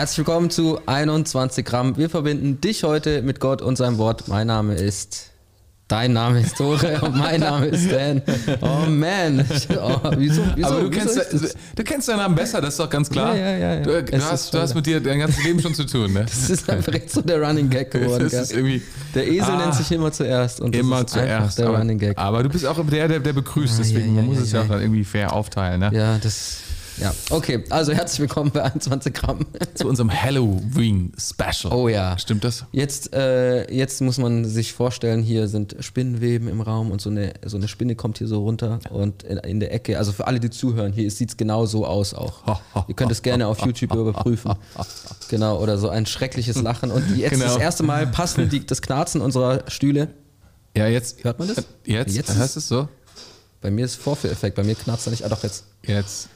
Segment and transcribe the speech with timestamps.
[0.00, 1.98] Herzlich willkommen zu 21 Gramm.
[1.98, 4.28] Wir verbinden dich heute mit Gott und seinem Wort.
[4.28, 5.28] Mein Name ist.
[5.88, 8.22] Dein Name ist Tore und mein Name ist Dan.
[8.62, 9.44] Oh man.
[9.76, 11.18] Oh, wieso, wieso, Aber du, kennst,
[11.76, 13.36] du kennst deinen Namen besser, das ist doch ganz klar.
[13.36, 15.84] Ja, ja, ja, du, du hast, du hast mit dir dein ganzes Leben schon zu
[15.84, 16.14] tun.
[16.14, 16.24] Ne?
[16.24, 18.24] Das ist einfach jetzt so der Running Gag geworden.
[18.24, 18.80] Das ist irgendwie,
[19.14, 20.62] der Esel ah, nennt sich immer zuerst.
[20.62, 21.58] Und immer zuerst.
[21.58, 22.16] Der aber, Running Gag.
[22.16, 24.80] aber du bist auch der, der, der begrüßt, deswegen man muss es ja auch dann
[24.80, 25.80] irgendwie fair aufteilen.
[25.80, 25.90] Ne?
[25.92, 26.60] Ja, das
[26.98, 27.64] ja, okay.
[27.70, 29.46] Also herzlich willkommen bei 21 Gramm.
[29.74, 31.72] Zu unserem Halloween-Special.
[31.72, 32.18] Oh ja.
[32.18, 32.64] Stimmt das?
[32.72, 37.34] Jetzt, äh, jetzt muss man sich vorstellen, hier sind Spinnenweben im Raum und so eine,
[37.44, 40.40] so eine Spinne kommt hier so runter und in, in der Ecke, also für alle,
[40.40, 42.42] die zuhören, hier sieht es genau so aus auch.
[42.88, 44.54] Ihr könnt es gerne auf YouTube überprüfen.
[45.28, 46.90] Genau, oder so ein schreckliches Lachen.
[46.90, 47.44] Und jetzt genau.
[47.44, 50.08] das erste Mal passen die, das Knarzen unserer Stühle.
[50.76, 51.24] Ja, jetzt.
[51.24, 51.64] Hört man das?
[51.84, 52.14] Jetzt?
[52.14, 52.88] Jetzt heißt es so?
[53.60, 55.24] Bei mir ist Vorführeffekt, bei mir knarzt er nicht.
[55.24, 55.64] Ah, doch, jetzt.
[55.86, 56.28] Jetzt.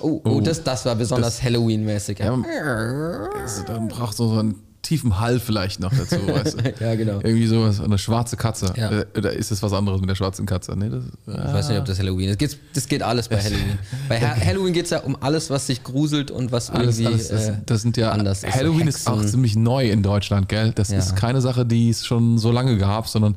[0.00, 2.18] Oh, oh, oh, das, das war besonders Halloween-mäßig.
[2.18, 2.36] Ja.
[2.36, 3.28] ja.
[3.40, 6.84] Also, dann braucht so ein tiefen Hall vielleicht noch dazu, weißt du?
[6.84, 7.20] ja, genau.
[7.22, 8.72] Irgendwie sowas, eine schwarze Katze.
[8.76, 8.90] Ja.
[8.90, 10.76] Äh, oder ist es was anderes mit der schwarzen Katze?
[10.76, 11.48] Nee, das, ah.
[11.48, 12.40] Ich weiß nicht, ob das Halloween ist.
[12.40, 13.78] Das geht, das geht alles bei Halloween.
[14.08, 17.14] bei ha Halloween geht es ja um alles, was sich gruselt und was alles, irgendwie
[17.14, 18.54] alles, das, äh, das, sind ja anders ist.
[18.54, 20.72] Halloween ist auch ziemlich neu in Deutschland, gell?
[20.74, 20.98] Das ja.
[20.98, 23.34] ist keine Sache, die es schon so lange gab, sondern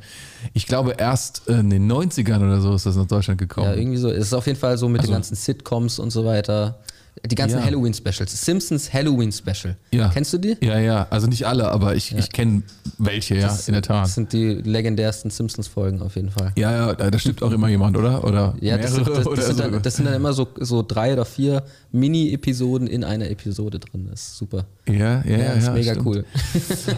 [0.53, 3.67] ich glaube erst in den 90ern oder so ist das nach Deutschland gekommen.
[3.67, 4.09] Ja, irgendwie so.
[4.09, 6.79] Es ist auf jeden Fall so mit also, den ganzen Sitcoms und so weiter.
[7.25, 7.65] Die ganzen ja.
[7.65, 8.45] Halloween-Specials.
[8.45, 9.75] Simpsons Halloween-Special.
[9.91, 10.09] Ja.
[10.09, 10.57] Kennst du die?
[10.61, 11.07] Ja, ja.
[11.09, 12.19] Also nicht alle, aber ich, ja.
[12.19, 12.63] ich kenne
[12.97, 14.05] welche, ja, das, in der Tat.
[14.05, 16.51] Das sind die legendärsten Simpsons-Folgen auf jeden Fall.
[16.55, 18.23] Ja, ja, da stimmt auch immer jemand, oder?
[18.23, 21.13] Oder ja, das sind, das, das, sind dann, das, sind dann, immer so, so drei
[21.13, 24.07] oder vier Mini-Episoden in einer Episode drin.
[24.09, 24.65] Das ist super.
[24.87, 25.37] Ja, ja, ja.
[25.37, 26.07] ja, ist mega stimmt.
[26.07, 26.25] cool.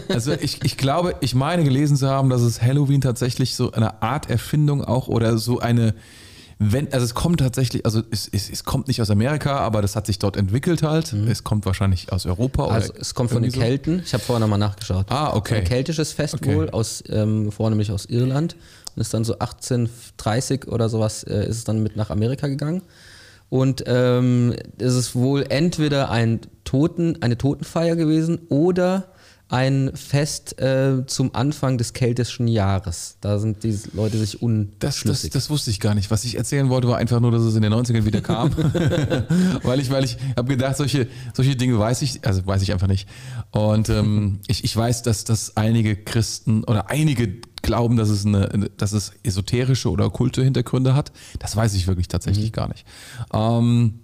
[0.08, 4.02] Also ich, ich glaube, ich meine gelesen zu haben, dass es Halloween tatsächlich so eine
[4.02, 5.94] Art Erfindung auch oder so eine
[6.62, 9.96] wenn, also es kommt tatsächlich, also es, es, es kommt nicht aus Amerika, aber das
[9.96, 11.14] hat sich dort entwickelt halt.
[11.14, 11.26] Mhm.
[11.26, 12.66] Es kommt wahrscheinlich aus Europa.
[12.66, 14.02] Also es kommt von den Kelten.
[14.04, 15.06] Ich habe vorher nochmal nachgeschaut.
[15.08, 15.56] Ah, okay.
[15.56, 16.54] Ein keltisches Fest okay.
[16.54, 18.56] wohl, aus, ähm, vornehmlich aus Irland.
[18.94, 22.82] Und ist dann so 1830 oder sowas, äh, ist es dann mit nach Amerika gegangen.
[23.48, 29.14] Und ähm, es ist wohl entweder ein Toten, eine Totenfeier gewesen oder
[29.50, 33.16] ein Fest äh, zum Anfang des kältesten Jahres.
[33.20, 35.02] Da sind die Leute sich unschlüssig.
[35.04, 36.10] Das, das, das, wusste ich gar nicht.
[36.12, 38.52] Was ich erzählen wollte, war einfach nur, dass es in den 90ern wieder kam.
[39.64, 42.86] weil ich, weil ich habe gedacht, solche, solche Dinge weiß ich, also weiß ich einfach
[42.86, 43.08] nicht.
[43.50, 48.70] Und ähm, ich, ich weiß, dass, dass einige Christen oder einige glauben, dass es, eine,
[48.76, 51.10] dass es esoterische oder okkulte Hintergründe hat.
[51.40, 52.54] Das weiß ich wirklich tatsächlich mhm.
[52.54, 52.86] gar nicht.
[53.32, 53.98] Ähm,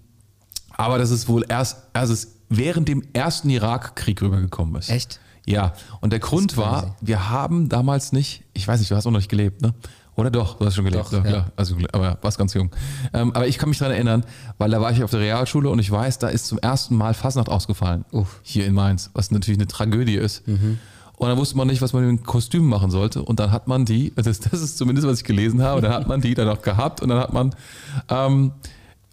[0.71, 4.89] aber dass es wohl erst, also es während dem ersten Irakkrieg rübergekommen ist.
[4.89, 5.21] Echt?
[5.47, 9.11] Ja, und der Grund war, wir haben damals nicht, ich weiß nicht, du hast auch
[9.11, 9.73] noch nicht gelebt, ne?
[10.15, 11.13] Oder doch, du hast schon gelebt.
[11.13, 11.31] Doch, ja.
[11.31, 11.45] ja.
[11.55, 12.71] also, aber warst ganz jung.
[13.13, 14.25] Ähm, aber ich kann mich daran erinnern,
[14.57, 17.13] weil da war ich auf der Realschule und ich weiß, da ist zum ersten Mal
[17.13, 18.03] Fasnacht ausgefallen.
[18.11, 18.39] Uff.
[18.41, 20.45] Hier in Mainz, was natürlich eine Tragödie ist.
[20.47, 20.79] Mhm.
[21.17, 23.21] Und dann wusste man nicht, was man mit den Kostümen machen sollte.
[23.23, 26.07] Und dann hat man die, das, das ist zumindest, was ich gelesen habe, dann hat
[26.07, 27.55] man die dann auch gehabt und dann hat man
[28.09, 28.51] ähm,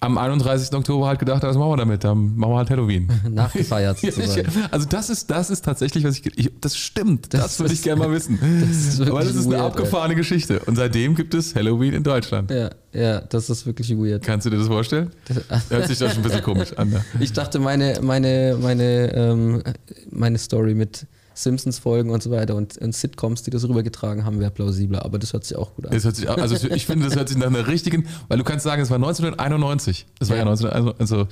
[0.04, 0.72] am 31.
[0.75, 2.04] Oktober halt gedacht, was machen wir damit?
[2.04, 3.09] Dann machen wir halt Halloween.
[3.31, 4.48] Nachgefeiert sozusagen.
[4.70, 7.82] also das ist, das ist tatsächlich, was ich, ich das stimmt, das, das würde ich
[7.82, 8.38] gerne mal wissen.
[8.64, 10.16] Das Aber das ist weird, eine abgefahrene ey.
[10.16, 10.60] Geschichte.
[10.60, 12.50] Und seitdem gibt es Halloween in Deutschland.
[12.50, 14.22] Ja, ja, das ist wirklich weird.
[14.22, 15.10] Kannst du dir das vorstellen?
[15.26, 16.91] Das Hört sich doch schon ein bisschen komisch an.
[16.91, 17.04] Ne?
[17.20, 19.62] Ich dachte, meine, meine, meine, ähm,
[20.10, 24.50] meine Story mit Simpsons-Folgen und so weiter und, und, Sitcoms, die das rübergetragen haben, wäre
[24.50, 25.05] plausibler.
[25.05, 25.93] Aber das hört sich auch gut an.
[25.93, 28.65] Das hört sich, also ich finde, das hört sich nach einer richtigen, weil du kannst
[28.65, 30.06] sagen, es war 1991.
[30.21, 31.28] Es war ja, ja 1991, also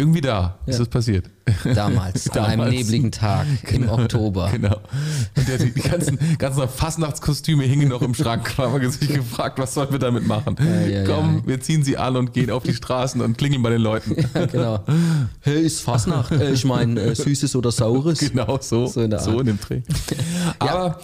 [0.00, 0.70] irgendwie da ja.
[0.70, 1.26] ist das passiert.
[1.64, 4.50] Damals, Damals, an einem nebligen Tag genau, im Oktober.
[4.52, 4.80] Genau.
[5.36, 8.52] Und der, die ganzen, ganzen Fastnachtskostüme hingen noch im Schrank.
[8.56, 10.56] Da haben wir sich gefragt, was sollen wir damit machen?
[10.58, 13.70] Ja, ja, Komm, wir ziehen sie an und gehen auf die Straßen und klingeln bei
[13.70, 14.16] den Leuten.
[14.50, 14.84] genau.
[15.40, 16.32] Hey, ist Fastnacht.
[16.32, 18.20] Äh, ich meine, äh, Süßes oder Saures.
[18.20, 18.86] Genau, so.
[18.86, 19.82] So in, so in dem Dreh.
[20.58, 20.98] Aber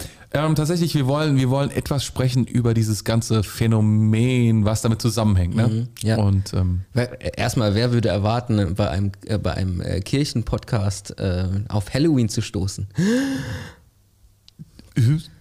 [0.45, 5.55] ähm, tatsächlich, wir wollen, wir wollen etwas sprechen über dieses ganze Phänomen, was damit zusammenhängt.
[5.55, 5.69] Ne?
[5.69, 6.17] Mhm, ja.
[6.19, 6.83] Und ähm,
[7.37, 12.43] erstmal, wer würde erwarten, bei einem, äh, bei einem äh, Kirchenpodcast äh, auf Halloween zu
[12.43, 12.89] stoßen?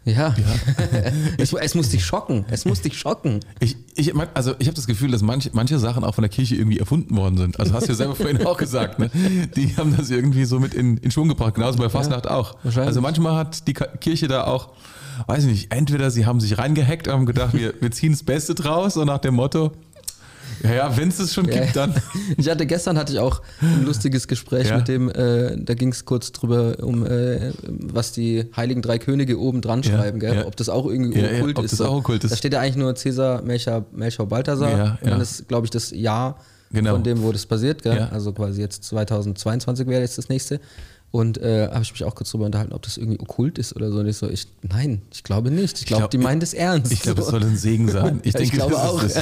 [0.05, 0.13] Ja.
[0.13, 0.33] ja.
[1.37, 2.45] es, es, muss dich schocken.
[2.49, 3.39] Es muss dich schocken.
[3.59, 6.55] Ich, ich, also ich habe das Gefühl, dass manche, manche Sachen auch von der Kirche
[6.55, 7.59] irgendwie erfunden worden sind.
[7.59, 9.09] Also hast du ja selber vorhin auch gesagt, ne?
[9.55, 11.55] Die haben das irgendwie so mit in, in Schwung gebracht.
[11.55, 12.55] Genauso bei Fastnacht ja, auch.
[12.63, 14.69] Also manchmal hat die Kirche da auch,
[15.25, 18.21] weiß ich nicht, entweder sie haben sich reingehackt und haben gedacht, wir, wir ziehen das
[18.21, 19.71] Beste draus, so nach dem Motto,
[20.63, 21.93] ja, ja wenn es es schon gibt, dann.
[22.37, 24.77] Ich hatte gestern hatte ich auch ein lustiges Gespräch ja.
[24.77, 29.39] mit dem, äh, da ging es kurz drüber, um äh, was die Heiligen Drei Könige
[29.39, 30.43] oben dran schreiben, ja, gell?
[30.43, 31.65] ob das auch irgendwie okkult ist.
[31.65, 32.31] Ob das auch okkult ist.
[32.31, 34.97] Da steht ja eigentlich nur Cäsar, Melchior, Melchior Balthasar.
[35.01, 36.37] Und dann ist, glaube ich, das Jahr
[36.71, 36.93] genau.
[36.93, 37.81] von dem, wo das passiert.
[37.81, 37.97] Gell?
[37.97, 38.09] Ja.
[38.09, 40.59] Also quasi jetzt 2022 wäre jetzt das nächste.
[41.15, 43.89] Und äh, habe ich mich auch kurz darüber unterhalten, ob das irgendwie okkult ist oder
[43.89, 43.99] so.
[43.99, 45.79] Und ich so, ich, nein, ich glaube nicht.
[45.79, 46.91] Ich glaube, glaub, die meinen das ernst.
[46.91, 48.19] Ich glaube, es soll ein Segen sein.
[48.23, 49.01] Ich, ja, denke, ich glaube auch.
[49.01, 49.15] Ist,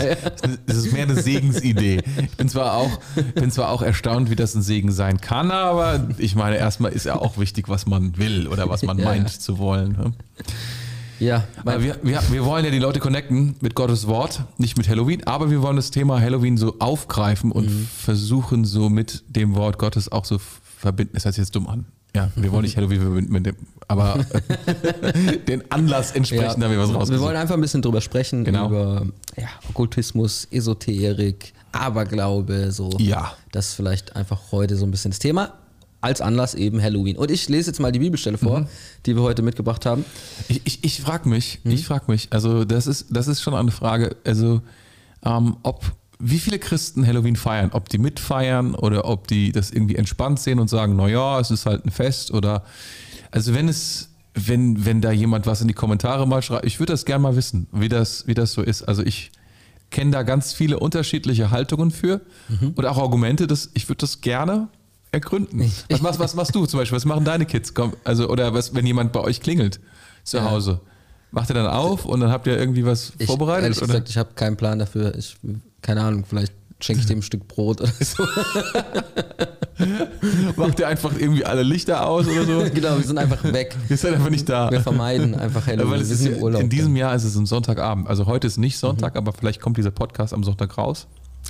[0.66, 2.02] das, ist mehr eine Segensidee.
[2.18, 2.90] Ich bin zwar, auch,
[3.36, 7.06] bin zwar auch erstaunt, wie das ein Segen sein kann, aber ich meine, erstmal ist
[7.06, 9.92] ja auch wichtig, was man will oder was man meint zu wollen.
[9.92, 10.14] Ne?
[11.20, 15.24] Ja, wir, wir, wir wollen ja die Leute connecten mit Gottes Wort, nicht mit Halloween,
[15.26, 17.88] aber wir wollen das Thema Halloween so aufgreifen und mhm.
[17.96, 20.40] versuchen so mit dem Wort Gottes auch so
[20.84, 21.14] verbinden.
[21.14, 21.86] Das hört sich jetzt dumm an.
[22.16, 23.56] Ja, wir wollen nicht Halloween verbinden mit dem,
[23.88, 24.24] aber
[25.48, 27.20] den Anlass entsprechend ja, haben wir was rausgesucht.
[27.20, 28.68] Wir wollen einfach ein bisschen drüber sprechen, genau.
[28.68, 32.92] über ja, Okkultismus, Esoterik, Aberglaube, so.
[33.00, 33.34] Ja.
[33.52, 35.54] Das ist vielleicht einfach heute so ein bisschen das Thema
[36.02, 37.16] als Anlass eben Halloween.
[37.16, 38.68] Und ich lese jetzt mal die Bibelstelle vor, mhm.
[39.06, 40.04] die wir heute mitgebracht haben.
[40.50, 41.72] Ich, ich, ich frage mich, mhm.
[41.72, 44.62] ich frage mich, also das ist, das ist schon eine Frage, also
[45.26, 45.84] ähm, ob
[46.26, 50.60] wie viele Christen Halloween feiern, ob die mitfeiern oder ob die das irgendwie entspannt sehen
[50.60, 52.64] und sagen, naja, es ist halt ein Fest oder
[53.32, 56.94] also wenn es wenn, wenn da jemand was in die Kommentare mal schreibt, ich würde
[56.94, 58.82] das gerne mal wissen, wie das, wie das so ist.
[58.82, 59.32] Also ich
[59.92, 62.72] kenne da ganz viele unterschiedliche Haltungen für mhm.
[62.76, 64.70] und auch Argumente, dass ich würde das gerne
[65.12, 65.72] ergründen.
[65.90, 66.96] Was machst, was machst du zum Beispiel?
[66.96, 67.74] Was machen deine Kids?
[68.04, 69.80] Also, oder was, wenn jemand bei euch klingelt
[70.24, 70.50] zu ja.
[70.50, 70.82] Hause?
[71.30, 73.64] Macht ihr dann auf und dann habt ihr irgendwie was ich, vorbereitet?
[73.64, 73.88] Ehrlich oder?
[73.88, 75.16] gesagt, ich habe keinen Plan dafür.
[75.16, 75.38] Ich,
[75.84, 78.26] keine Ahnung, vielleicht schenke ich dem ein Stück Brot oder so.
[80.56, 82.66] Macht ihr einfach irgendwie alle Lichter aus oder so?
[82.74, 83.76] genau, wir sind einfach weg.
[83.88, 84.72] Wir sind einfach nicht da.
[84.72, 85.92] Wir vermeiden einfach Halloween.
[85.92, 86.62] Weil wir sind im Urlaub.
[86.62, 88.08] In diesem Jahr ist es ein Sonntagabend.
[88.08, 89.20] Also heute ist nicht Sonntag, mhm.
[89.20, 91.08] aber vielleicht kommt dieser Podcast am Sonntag raus.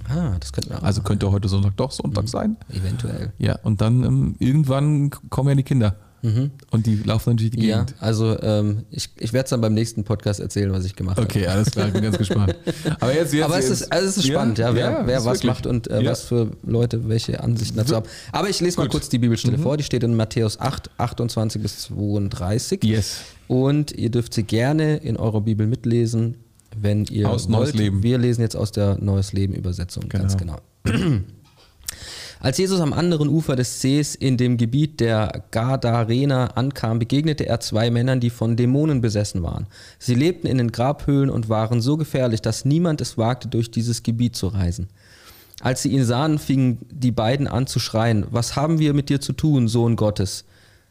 [0.09, 2.27] Ah, das könnte auch Also könnte heute Sonntag doch Sonntag mhm.
[2.27, 2.57] sein.
[2.69, 3.33] Eventuell.
[3.37, 5.95] Ja, und dann ähm, irgendwann kommen ja die Kinder.
[6.23, 6.51] Mhm.
[6.71, 7.91] Und die laufen natürlich die Gegend.
[7.91, 11.17] Ja, also ähm, ich, ich werde es dann beim nächsten Podcast erzählen, was ich gemacht
[11.17, 11.27] habe.
[11.27, 12.55] Okay, alles klar, ich bin ganz gespannt.
[13.01, 15.25] Aber jetzt, jetzt, Aber es, Ist, also es ist spannend, ja, ja wer, ja, wer
[15.25, 15.43] was wirklich.
[15.43, 18.07] macht und äh, was für Leute welche Ansichten dazu haben.
[18.31, 18.93] Aber ich lese mal Gut.
[18.93, 19.63] kurz die Bibelstelle mhm.
[19.63, 22.85] vor, die steht in Matthäus 8, 28 bis 32.
[22.85, 23.17] Yes.
[23.49, 26.37] Und ihr dürft sie gerne in eurer Bibel mitlesen,
[26.77, 27.59] wenn ihr aus wollt.
[27.59, 28.01] Neues Leben.
[28.01, 30.23] Wir lesen jetzt aus der Neues Leben Übersetzung, genau.
[30.23, 30.55] ganz genau.
[32.43, 37.61] Als Jesus am anderen Ufer des Sees in dem Gebiet der Gadarener ankam, begegnete er
[37.61, 39.65] zwei Männern, die von Dämonen besessen waren.
[39.97, 44.03] Sie lebten in den Grabhöhlen und waren so gefährlich, dass niemand es wagte, durch dieses
[44.03, 44.89] Gebiet zu reisen.
[45.61, 49.21] Als sie ihn sahen, fingen die beiden an zu schreien, was haben wir mit dir
[49.21, 50.43] zu tun, Sohn Gottes?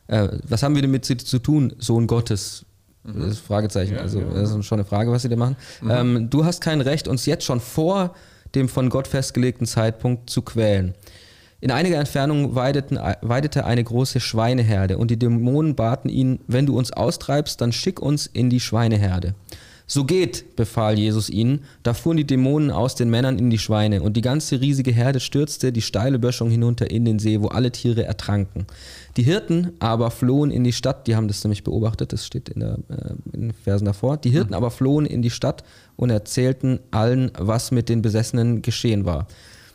[0.06, 2.64] Äh, was haben wir mit dir zu tun, Sohn Gottes?
[3.04, 3.20] Mhm.
[3.20, 4.32] Das ist Fragezeichen, ja, also ja.
[4.32, 5.56] das ist schon eine Frage, was sie da machen.
[5.82, 5.90] Mhm.
[5.90, 8.14] Ähm, du hast kein Recht, uns jetzt schon vor
[8.54, 10.94] dem von Gott festgelegten Zeitpunkt zu quälen.
[11.62, 16.76] In einiger Entfernung weideten, weidete eine große Schweineherde und die Dämonen baten ihn, wenn du
[16.76, 19.36] uns austreibst, dann schick uns in die Schweineherde.
[19.86, 24.02] So geht, befahl Jesus ihnen, da fuhren die Dämonen aus den Männern in die Schweine,
[24.02, 27.70] und die ganze riesige Herde stürzte die steile Böschung hinunter in den See, wo alle
[27.70, 28.66] Tiere ertranken.
[29.16, 32.58] Die Hirten aber flohen in die Stadt, die haben das nämlich beobachtet, das steht in,
[32.58, 35.62] der, äh, in den Versen davor, die Hirten aber flohen in die Stadt
[35.94, 39.28] und erzählten allen, was mit den Besessenen geschehen war.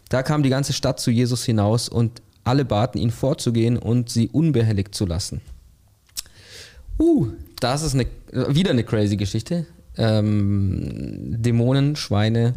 [0.09, 4.29] Da kam die ganze Stadt zu Jesus hinaus und alle baten ihn vorzugehen und sie
[4.29, 5.41] unbehelligt zu lassen.
[6.99, 7.27] Uh,
[7.59, 9.65] das ist eine, wieder eine crazy Geschichte.
[9.97, 12.53] Ähm, Dämonen, Schweine,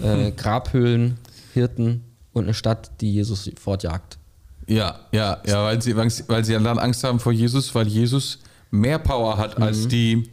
[0.00, 1.18] äh, Grabhöhlen,
[1.52, 4.18] Hirten und eine Stadt, die Jesus fortjagt.
[4.66, 8.38] Ja, ja, ja, weil sie, weil sie dann Angst haben vor Jesus, weil Jesus
[8.70, 9.64] mehr Power hat mhm.
[9.64, 10.28] als die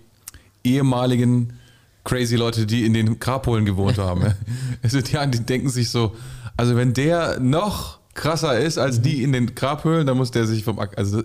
[0.63, 1.53] ehemaligen
[2.03, 4.33] crazy Leute, die in den Grabholen gewohnt haben.
[4.83, 6.15] also die, die denken sich so,
[6.57, 9.03] also wenn der noch krasser ist als mhm.
[9.03, 10.97] die in den Grabhöhlen, dann muss der sich vom Acker.
[10.97, 11.21] Also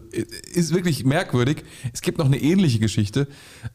[0.53, 1.65] ist wirklich merkwürdig.
[1.93, 3.29] Es gibt noch eine ähnliche Geschichte,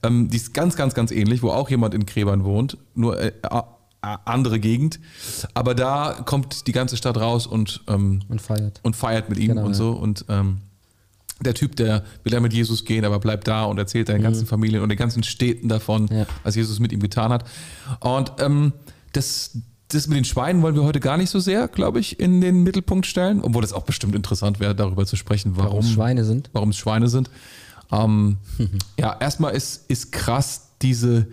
[0.03, 3.31] ähm, die ist ganz, ganz, ganz ähnlich, wo auch jemand in Gräbern wohnt, nur äh,
[4.01, 5.00] andere Gegend.
[5.53, 8.79] Aber da kommt die ganze Stadt raus und, ähm, und feiert.
[8.83, 9.91] Und feiert mit ihm genau, und so.
[9.91, 10.57] Und ähm,
[11.41, 14.24] der Typ, der will ja mit Jesus gehen, aber bleibt da und erzählt seinen mhm.
[14.24, 16.25] ganzen Familien und den ganzen Städten davon, ja.
[16.43, 17.45] was Jesus mit ihm getan hat.
[18.00, 18.74] Und ähm,
[19.13, 19.57] das
[19.95, 22.63] das mit den Schweinen wollen wir heute gar nicht so sehr, glaube ich, in den
[22.63, 26.49] Mittelpunkt stellen, obwohl es auch bestimmt interessant wäre, darüber zu sprechen, warum, warum Schweine sind.
[26.53, 27.29] Warum es Schweine sind.
[27.91, 28.37] Ähm,
[28.99, 31.27] ja, erstmal ist, ist krass diese,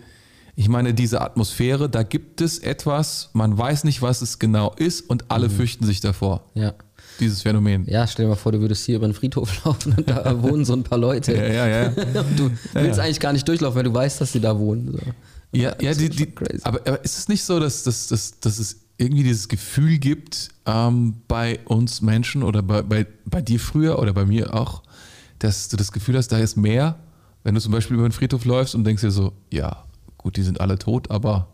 [0.55, 5.09] ich meine, diese Atmosphäre, da gibt es etwas, man weiß nicht, was es genau ist
[5.09, 5.53] und alle mhm.
[5.53, 6.43] fürchten sich davor.
[6.53, 6.73] Ja.
[7.19, 7.85] Dieses Phänomen.
[7.87, 10.65] Ja, stell dir mal vor, du würdest hier über den Friedhof laufen und da wohnen
[10.65, 11.35] so ein paar Leute.
[11.35, 11.87] Ja, ja, ja.
[12.21, 14.91] und du willst eigentlich gar nicht durchlaufen, weil du weißt, dass sie da wohnen.
[14.91, 14.99] So.
[15.53, 16.33] Ja, ja die, die,
[16.63, 20.49] aber, aber ist es nicht so, dass, dass, dass, dass es irgendwie dieses Gefühl gibt
[20.65, 24.83] ähm, bei uns Menschen oder bei, bei, bei dir früher oder bei mir auch,
[25.39, 26.99] dass du das Gefühl hast, da ist mehr,
[27.43, 29.83] wenn du zum Beispiel über den Friedhof läufst und denkst dir so, ja,
[30.17, 31.47] gut, die sind alle tot, aber.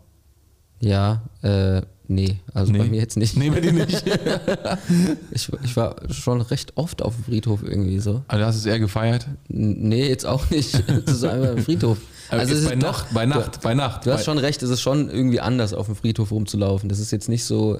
[0.80, 2.78] Ja, äh, Nee, also nee.
[2.78, 3.36] bei mir jetzt nicht.
[3.36, 4.02] Nee, bei dir nicht.
[5.30, 8.24] ich, ich, war schon recht oft auf dem Friedhof irgendwie so.
[8.26, 9.28] Also hast du es eher gefeiert?
[9.46, 10.74] Nee, jetzt auch nicht.
[11.06, 11.98] Das ist einfach ein Friedhof.
[12.28, 14.06] Also es ist bei, Nacht, doch, bei Nacht, du, bei Nacht.
[14.06, 16.88] Du hast schon recht, es ist schon irgendwie anders, auf dem Friedhof rumzulaufen.
[16.88, 17.78] Das ist jetzt nicht so,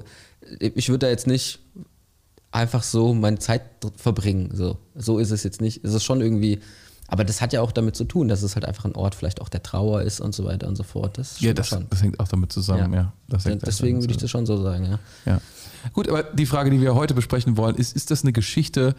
[0.59, 1.59] ich würde da jetzt nicht
[2.51, 3.63] einfach so meine Zeit
[3.97, 4.51] verbringen.
[4.53, 5.83] So, so ist es jetzt nicht.
[5.83, 6.61] Es ist schon irgendwie
[7.11, 9.41] aber das hat ja auch damit zu tun, dass es halt einfach ein Ort vielleicht
[9.41, 11.17] auch der Trauer ist und so weiter und so fort.
[11.17, 13.11] Das ja, das, das, hängt auch damit zusammen, ja.
[13.29, 13.55] ja.
[13.57, 14.99] Deswegen würde ich das schon so sagen, ja.
[15.25, 15.41] ja.
[15.91, 18.95] Gut, aber die Frage, die wir heute besprechen wollen, ist, ist das eine Geschichte,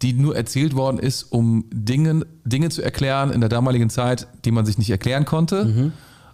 [0.00, 4.52] die nur erzählt worden ist, um Dingen, Dinge zu erklären in der damaligen Zeit, die
[4.52, 5.66] man sich nicht erklären konnte?
[5.66, 5.92] Mhm.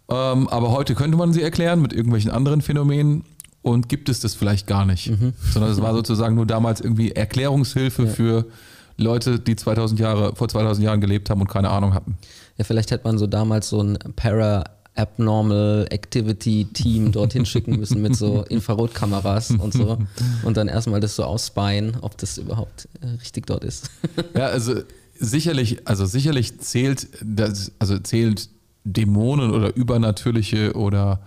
[0.08, 3.24] Ähm, aber heute könnte man sie erklären mit irgendwelchen anderen Phänomenen
[3.62, 5.10] und gibt es das vielleicht gar nicht.
[5.10, 5.32] Mhm.
[5.52, 8.10] Sondern es war sozusagen nur damals irgendwie Erklärungshilfe ja.
[8.10, 8.46] für
[8.96, 12.16] Leute, die 2000 Jahre, vor 2000 Jahren gelebt haben und keine Ahnung hatten.
[12.56, 18.00] Ja, vielleicht hätte man so damals so ein Para Abnormal Activity Team dorthin schicken müssen
[18.00, 19.98] mit so Infrarotkameras und so
[20.42, 23.90] und dann erstmal das so ausspien, ob das überhaupt äh, richtig dort ist.
[24.34, 24.80] Ja, also
[25.14, 28.48] sicherlich, also sicherlich zählt das, also zählt
[28.84, 31.20] Dämonen oder übernatürliche oder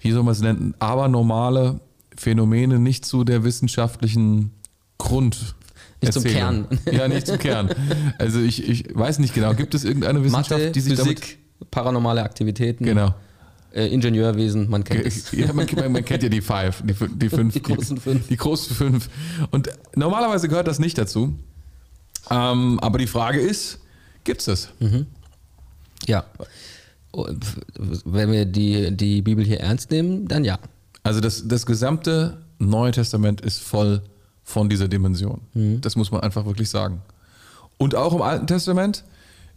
[0.00, 1.80] wie soll man es nennen, aber normale
[2.16, 4.50] Phänomene nicht zu der wissenschaftlichen
[4.98, 5.54] Grund
[6.02, 6.66] nicht zum Kern.
[6.90, 7.70] Ja, nicht zum Kern.
[8.18, 9.54] Also ich, ich weiß nicht genau.
[9.54, 12.84] Gibt es irgendeine Wissenschaft, Mathe, die sich Physik, damit paranormale Aktivitäten.
[12.84, 13.14] Genau.
[13.72, 15.32] Äh, Ingenieurwesen, man kennt es.
[15.36, 17.54] Ja, man, man, kennt ja die Five, die, die fünf.
[17.54, 18.28] Die großen fünf.
[18.28, 19.08] Die, großen fünf.
[19.50, 21.34] Und normalerweise gehört das nicht dazu.
[22.30, 23.80] Ähm, aber die Frage ist,
[24.24, 24.68] gibt es das?
[24.80, 25.06] Mhm.
[26.06, 26.24] Ja.
[28.04, 30.58] Wenn wir die, die Bibel hier ernst nehmen, dann ja.
[31.02, 34.02] Also das, das gesamte Neue Testament ist voll
[34.46, 35.40] von dieser Dimension.
[35.52, 35.80] Mhm.
[35.82, 37.02] Das muss man einfach wirklich sagen.
[37.76, 39.04] Und auch im Alten Testament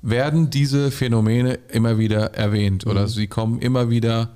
[0.02, 3.08] werden diese Phänomene immer wieder erwähnt oder mhm.
[3.08, 4.32] sie kommen immer wieder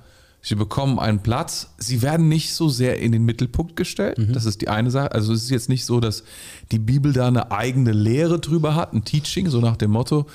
[0.46, 1.70] Sie bekommen einen Platz.
[1.78, 4.18] Sie werden nicht so sehr in den Mittelpunkt gestellt.
[4.18, 4.34] Mhm.
[4.34, 5.10] Das ist die eine Sache.
[5.12, 6.22] Also es ist jetzt nicht so, dass
[6.70, 10.26] die Bibel da eine eigene Lehre drüber hat, ein Teaching, so nach dem Motto.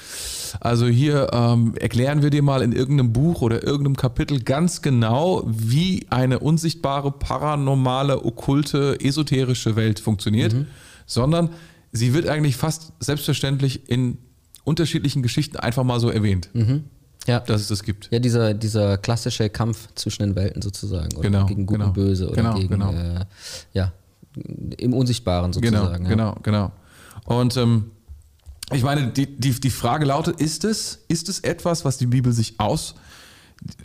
[0.59, 5.43] Also hier ähm, erklären wir dir mal in irgendeinem Buch oder irgendeinem Kapitel ganz genau,
[5.45, 10.65] wie eine unsichtbare, paranormale, okkulte, esoterische Welt funktioniert, mhm.
[11.05, 11.51] sondern
[11.91, 14.17] sie wird eigentlich fast selbstverständlich in
[14.63, 16.49] unterschiedlichen Geschichten einfach mal so erwähnt.
[16.53, 16.85] Mhm
[17.27, 17.39] ja.
[17.39, 18.09] dass es das gibt.
[18.11, 21.15] Ja, dieser, dieser klassische Kampf zwischen den Welten sozusagen.
[21.15, 22.91] Oder genau, gegen Gut genau, und Böse oder genau, gegen, genau.
[22.91, 23.25] Äh,
[23.73, 23.91] ja,
[24.77, 26.05] im Unsichtbaren genau, sozusagen.
[26.05, 26.37] Genau, ja.
[26.41, 26.71] genau, genau.
[27.25, 27.91] Und ähm,
[28.71, 32.31] ich meine, die, die, die Frage lautet, ist es, ist es etwas, was die Bibel
[32.33, 32.95] sich aus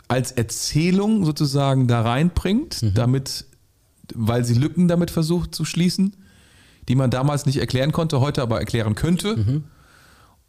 [0.07, 2.93] als Erzählung sozusagen da reinbringt, mhm.
[2.93, 3.45] damit,
[4.13, 6.15] weil sie Lücken damit versucht zu schließen,
[6.87, 9.35] die man damals nicht erklären konnte, heute aber erklären könnte?
[9.35, 9.63] Mhm.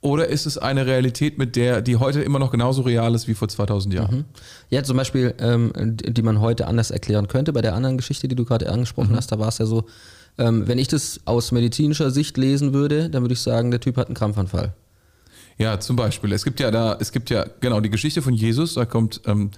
[0.01, 3.35] Oder ist es eine Realität, mit der, die heute immer noch genauso real ist wie
[3.35, 4.17] vor 2000 Jahren?
[4.19, 4.25] Mhm.
[4.71, 7.53] Ja, zum Beispiel, ähm, die man heute anders erklären könnte.
[7.53, 9.17] Bei der anderen Geschichte, die du gerade angesprochen mhm.
[9.17, 9.87] hast, da war es ja so,
[10.39, 13.97] ähm, wenn ich das aus medizinischer Sicht lesen würde, dann würde ich sagen, der Typ
[13.97, 14.75] hat einen Krampfanfall.
[15.59, 16.33] Ja, zum Beispiel.
[16.33, 19.51] Es gibt ja da, es gibt ja, genau, die Geschichte von Jesus, da kommt, ähm,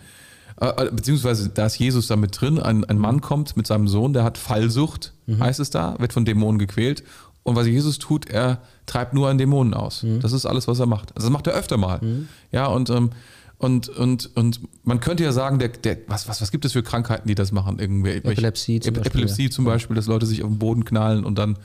[0.60, 3.88] äh, äh beziehungsweise da ist Jesus da mit drin, ein, ein Mann kommt mit seinem
[3.88, 5.42] Sohn, der hat Fallsucht, mhm.
[5.42, 7.02] heißt es da, wird von Dämonen gequält
[7.48, 10.02] und was Jesus tut, er treibt nur an Dämonen aus.
[10.02, 10.20] Mhm.
[10.20, 11.16] Das ist alles, was er macht.
[11.16, 11.98] Also das macht er öfter mal.
[12.00, 12.28] Mhm.
[12.52, 13.10] Ja, und, ähm,
[13.56, 16.82] und, und, und man könnte ja sagen, der, der, was, was, was gibt es für
[16.82, 17.78] Krankheiten, die das machen?
[17.78, 19.06] Irgendwie, Epilepsie zum Beispiel.
[19.08, 21.58] Epilepsie zum Beispiel, dass Leute sich auf den Boden knallen und dann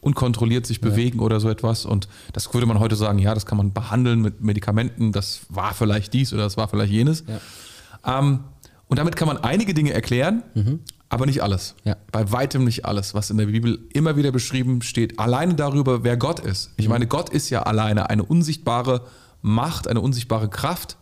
[0.00, 1.24] unkontrolliert sich bewegen ja.
[1.24, 1.84] oder so etwas.
[1.84, 5.74] Und das würde man heute sagen, ja, das kann man behandeln mit Medikamenten, das war
[5.74, 7.24] vielleicht dies oder das war vielleicht jenes.
[7.26, 8.18] Ja.
[8.18, 8.40] Ähm,
[8.88, 10.80] und damit kann man einige Dinge erklären, mhm.
[11.08, 11.74] Aber nicht alles.
[11.84, 11.96] Ja.
[12.10, 15.18] Bei weitem nicht alles, was in der Bibel immer wieder beschrieben steht.
[15.18, 16.72] Alleine darüber, wer Gott ist.
[16.76, 16.92] Ich mhm.
[16.92, 19.06] meine, Gott ist ja alleine eine unsichtbare
[19.40, 20.96] Macht, eine unsichtbare Kraft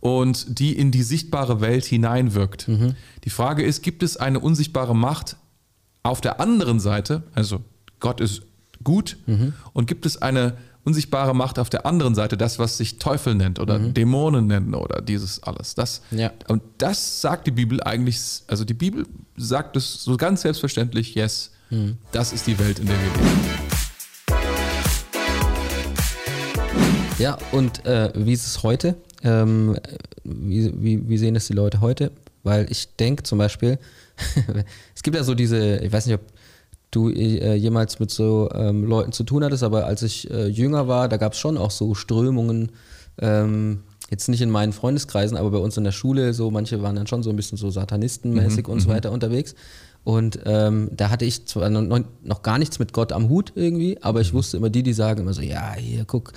[0.00, 2.68] und die in die sichtbare Welt hineinwirkt.
[2.68, 2.94] Mhm.
[3.24, 5.36] Die Frage ist, gibt es eine unsichtbare Macht
[6.02, 7.24] auf der anderen Seite?
[7.34, 7.62] Also
[8.00, 8.42] Gott ist
[8.84, 9.52] gut mhm.
[9.72, 13.58] und gibt es eine unsichtbare Macht auf der anderen Seite, das, was sich Teufel nennt
[13.58, 13.92] oder mhm.
[13.92, 15.74] Dämonen nennen oder dieses alles.
[15.74, 16.30] Das, ja.
[16.46, 19.04] Und das sagt die Bibel eigentlich, also die Bibel
[19.36, 21.96] sagt es so ganz selbstverständlich, yes, mhm.
[22.12, 23.40] das ist die Welt, in der wir leben.
[27.18, 28.94] Ja, und äh, wie ist es heute?
[29.24, 29.76] Ähm,
[30.22, 32.12] wie, wie, wie sehen es die Leute heute?
[32.44, 33.80] Weil ich denke zum Beispiel,
[34.94, 36.35] es gibt ja so diese, ich weiß nicht, ob
[36.90, 40.88] du äh, jemals mit so ähm, Leuten zu tun hattest, aber als ich äh, jünger
[40.88, 42.72] war, da gab es schon auch so Strömungen,
[43.18, 46.96] ähm, jetzt nicht in meinen Freundeskreisen, aber bei uns in der Schule, so manche waren
[46.96, 48.94] dann schon so ein bisschen so satanistenmäßig mhm, und so mhm.
[48.94, 49.54] weiter unterwegs.
[50.04, 54.00] Und ähm, da hatte ich zwar noch, noch, gar nichts mit Gott am Hut irgendwie,
[54.02, 54.36] aber ich mhm.
[54.36, 56.32] wusste immer die, die sagen immer so, ja, hier guck,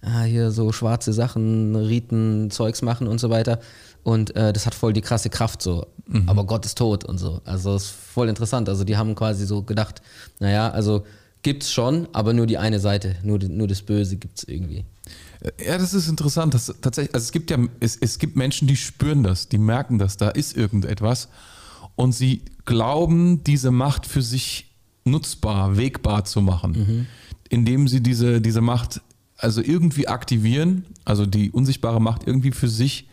[0.00, 3.60] ah, hier so schwarze Sachen, Riten, Zeugs machen und so weiter.
[4.02, 5.86] Und äh, das hat voll die krasse Kraft so.
[6.12, 6.28] Mhm.
[6.28, 7.40] aber Gott ist tot und so.
[7.44, 8.68] Also ist voll interessant.
[8.68, 10.02] Also die haben quasi so gedacht,
[10.38, 11.04] naja, also
[11.42, 14.84] gibt es schon, aber nur die eine Seite, nur, nur das Böse gibt es irgendwie.
[15.64, 16.54] Ja, das ist interessant.
[16.54, 19.98] Dass tatsächlich, also es gibt ja, es, es gibt Menschen, die spüren das, die merken
[19.98, 21.28] das, da ist irgendetwas
[21.96, 24.70] und sie glauben, diese Macht für sich
[25.04, 27.06] nutzbar, wegbar zu machen, mhm.
[27.48, 29.00] indem sie diese, diese Macht
[29.36, 33.08] also irgendwie aktivieren, also die unsichtbare Macht irgendwie für sich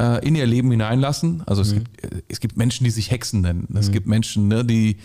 [0.00, 1.42] äh, in ihr Leben hineinlassen.
[1.46, 1.84] Also es, mhm.
[1.84, 3.68] gibt, es gibt Menschen, die sich Hexen nennen.
[3.74, 3.92] Es mhm.
[3.92, 4.96] gibt Menschen, ne, die,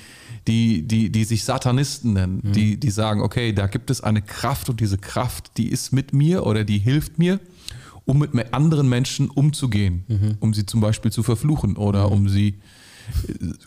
[0.47, 2.51] die, die, die sich Satanisten nennen, mhm.
[2.53, 6.13] die, die sagen, okay, da gibt es eine Kraft und diese Kraft, die ist mit
[6.13, 7.39] mir oder die hilft mir,
[8.05, 10.37] um mit anderen Menschen umzugehen, mhm.
[10.39, 12.13] um sie zum Beispiel zu verfluchen oder mhm.
[12.13, 12.59] um sie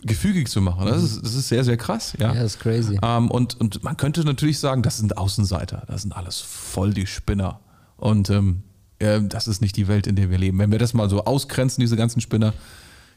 [0.03, 0.85] gefügig zu machen.
[0.85, 2.13] Das ist, das ist sehr, sehr krass.
[2.19, 2.97] Ja, ja das ist crazy.
[3.01, 7.05] Ähm, und, und man könnte natürlich sagen, das sind Außenseiter, das sind alles voll die
[7.05, 7.59] Spinner.
[7.95, 8.63] Und ähm,
[8.99, 10.59] äh, das ist nicht die Welt, in der wir leben.
[10.59, 12.53] Wenn wir das mal so ausgrenzen, diese ganzen Spinner,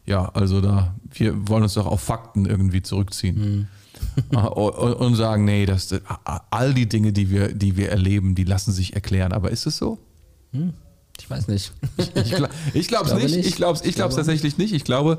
[0.06, 3.68] ja, also da, wir wollen uns doch auf Fakten irgendwie zurückziehen.
[4.30, 4.36] Mhm.
[4.36, 5.94] und, und, sagen, nee, das,
[6.50, 9.32] all die Dinge, die wir, die wir erleben, die lassen sich erklären.
[9.32, 9.98] Aber ist es so?
[10.50, 10.72] Mhm.
[11.20, 11.72] Ich weiß nicht.
[11.96, 12.32] ich,
[12.74, 13.36] ich glaube es nicht.
[13.36, 13.46] nicht.
[13.46, 14.72] Ich glaube es ich glaub's tatsächlich nicht.
[14.72, 15.18] Ich glaube,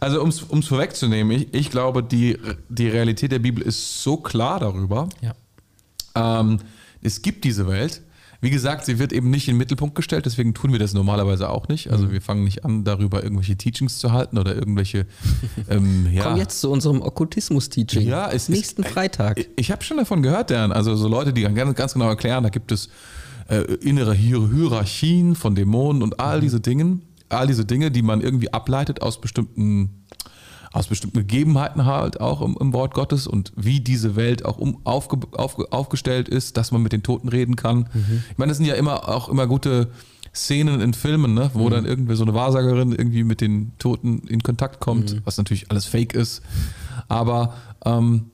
[0.00, 2.36] also um es vorwegzunehmen, ich, ich glaube, die,
[2.68, 5.08] die Realität der Bibel ist so klar darüber.
[5.22, 5.34] Ja.
[6.14, 6.58] Ähm,
[7.00, 8.02] es gibt diese Welt.
[8.42, 11.50] Wie gesagt, sie wird eben nicht in den Mittelpunkt gestellt, deswegen tun wir das normalerweise
[11.50, 11.90] auch nicht.
[11.90, 12.12] Also mhm.
[12.12, 15.06] wir fangen nicht an, darüber irgendwelche Teachings zu halten oder irgendwelche.
[15.68, 16.24] Ähm, ja.
[16.24, 18.08] Komm jetzt zu unserem Okkultismus-Teaching.
[18.08, 19.38] Ja, es nächsten ist, Freitag.
[19.38, 20.72] Ich, ich habe schon davon gehört, Dan.
[20.72, 22.88] Also so Leute, die ganz, ganz genau erklären, da gibt es
[23.48, 26.42] äh, innere Hierarchien von Dämonen und all mhm.
[26.42, 29.99] diese Dinge, all diese Dinge, die man irgendwie ableitet aus bestimmten
[30.72, 34.78] aus bestimmten Gegebenheiten halt auch im, im, Wort Gottes und wie diese Welt auch um,
[34.84, 37.88] aufge, aufge, aufgestellt ist, dass man mit den Toten reden kann.
[37.92, 38.22] Mhm.
[38.30, 39.90] Ich meine, das sind ja immer auch immer gute
[40.32, 41.70] Szenen in Filmen, ne, wo mhm.
[41.70, 45.20] dann irgendwie so eine Wahrsagerin irgendwie mit den Toten in Kontakt kommt, mhm.
[45.24, 46.42] was natürlich alles Fake ist.
[47.08, 47.54] Aber
[47.84, 48.30] ähm,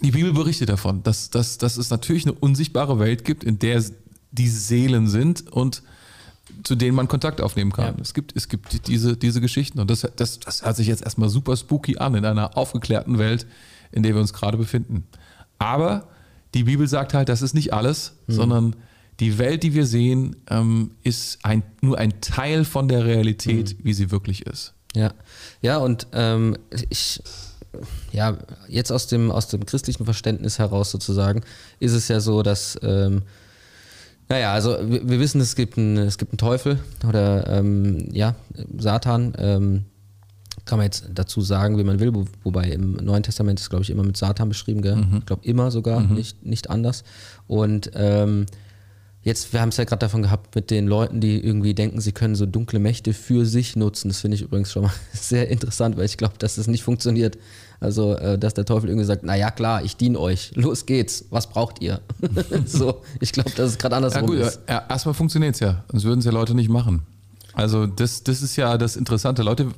[0.00, 3.82] die Bibel berichtet davon, dass, dass, dass es natürlich eine unsichtbare Welt gibt, in der
[4.32, 5.82] die Seelen sind und
[6.62, 7.96] zu denen man Kontakt aufnehmen kann.
[7.96, 8.02] Ja.
[8.02, 11.28] Es, gibt, es gibt diese, diese Geschichten und das, das, das hört sich jetzt erstmal
[11.28, 13.46] super spooky an in einer aufgeklärten Welt,
[13.92, 15.04] in der wir uns gerade befinden.
[15.58, 16.08] Aber
[16.54, 18.32] die Bibel sagt halt, das ist nicht alles, mhm.
[18.32, 18.76] sondern
[19.20, 23.84] die Welt, die wir sehen, ähm, ist ein, nur ein Teil von der Realität, mhm.
[23.84, 24.74] wie sie wirklich ist.
[24.94, 25.12] Ja,
[25.60, 26.56] ja und ähm,
[26.88, 27.22] ich,
[28.12, 28.36] ja,
[28.68, 31.42] jetzt aus dem, aus dem christlichen Verständnis heraus sozusagen,
[31.80, 33.22] ist es ja so, dass ähm,
[34.28, 38.34] naja, also wir, wir, wissen, es gibt, einen, es gibt einen Teufel oder ähm, ja,
[38.78, 39.34] Satan.
[39.38, 39.84] Ähm,
[40.64, 43.82] kann man jetzt dazu sagen, wie man will, wo, wobei im Neuen Testament ist, glaube
[43.82, 44.96] ich, immer mit Satan beschrieben, gell?
[44.96, 45.18] Mhm.
[45.18, 46.14] Ich glaube immer sogar, mhm.
[46.14, 47.04] nicht, nicht anders.
[47.46, 48.46] Und ähm,
[49.22, 52.12] jetzt, wir haben es ja gerade davon gehabt mit den Leuten, die irgendwie denken, sie
[52.12, 54.08] können so dunkle Mächte für sich nutzen.
[54.08, 57.36] Das finde ich übrigens schon mal sehr interessant, weil ich glaube, dass das nicht funktioniert.
[57.80, 61.48] Also, äh, dass der Teufel irgendwie sagt, naja klar, ich diene euch, los geht's, was
[61.48, 62.00] braucht ihr?
[62.66, 64.34] so, ich glaube, das ist gerade andersrum.
[64.34, 67.02] Ja, gut, ja, erstmal funktioniert es ja, sonst würden es ja Leute nicht machen.
[67.52, 69.42] Also das, das ist ja das Interessante.
[69.42, 69.68] Leute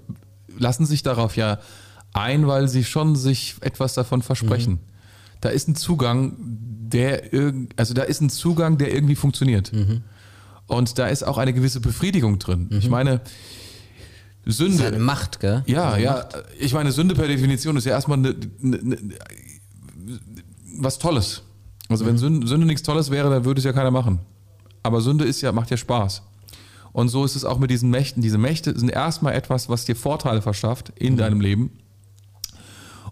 [0.58, 1.58] lassen sich darauf ja
[2.12, 4.74] ein, weil sie schon sich etwas davon versprechen.
[4.74, 4.78] Mhm.
[5.40, 7.24] Da ist ein Zugang, der
[7.76, 9.72] also da ist ein Zugang, der irgendwie funktioniert.
[9.72, 10.02] Mhm.
[10.66, 12.68] Und da ist auch eine gewisse Befriedigung drin.
[12.70, 12.78] Mhm.
[12.78, 13.20] Ich meine,
[14.46, 14.78] Sünde.
[14.78, 15.62] Das ist eine Macht, gell?
[15.66, 16.12] Ja, ja.
[16.14, 16.44] Macht.
[16.58, 18.98] Ich meine, Sünde per Definition ist ja erstmal eine, eine, eine,
[20.78, 21.42] was Tolles.
[21.88, 22.08] Also mhm.
[22.08, 24.20] wenn Sünde, Sünde nichts Tolles wäre, dann würde es ja keiner machen.
[24.82, 26.22] Aber Sünde ist ja, macht ja Spaß.
[26.92, 28.22] Und so ist es auch mit diesen Mächten.
[28.22, 31.18] Diese Mächte sind erstmal etwas, was dir Vorteile verschafft in mhm.
[31.18, 31.70] deinem Leben.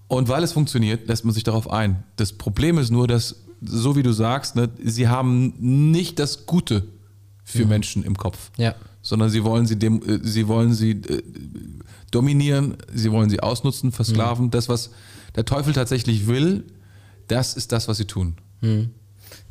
[0.06, 2.04] Und weil es funktioniert, lässt man sich darauf ein.
[2.16, 6.86] Das Problem ist nur, dass, so wie du sagst, ne, sie haben nicht das Gute
[7.42, 7.70] für mhm.
[7.70, 8.50] Menschen im Kopf.
[8.56, 11.22] Ja sondern sie wollen sie, dem, äh, sie, wollen sie äh,
[12.10, 14.46] dominieren, sie wollen sie ausnutzen, versklaven.
[14.46, 14.50] Mhm.
[14.50, 14.90] Das, was
[15.36, 16.64] der Teufel tatsächlich will,
[17.28, 18.34] das ist das, was sie tun.
[18.62, 18.90] Mhm.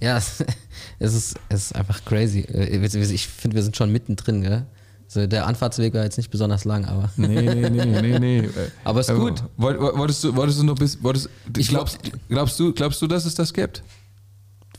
[0.01, 0.17] Ja,
[0.99, 2.39] es ist, es ist einfach crazy.
[2.39, 4.65] Äh, ich finde, wir sind schon mittendrin, gell?
[5.05, 7.11] Also der Anfahrtsweg war jetzt nicht besonders lang, aber.
[7.17, 8.49] Nee, nee, nee, nee, nee.
[8.83, 9.43] aber ist gut.
[9.57, 11.03] Wolltest du, wolltest du noch bis.
[11.03, 13.83] Wolltest, ich glaubst, glaubst, du, glaubst du, dass es das gibt?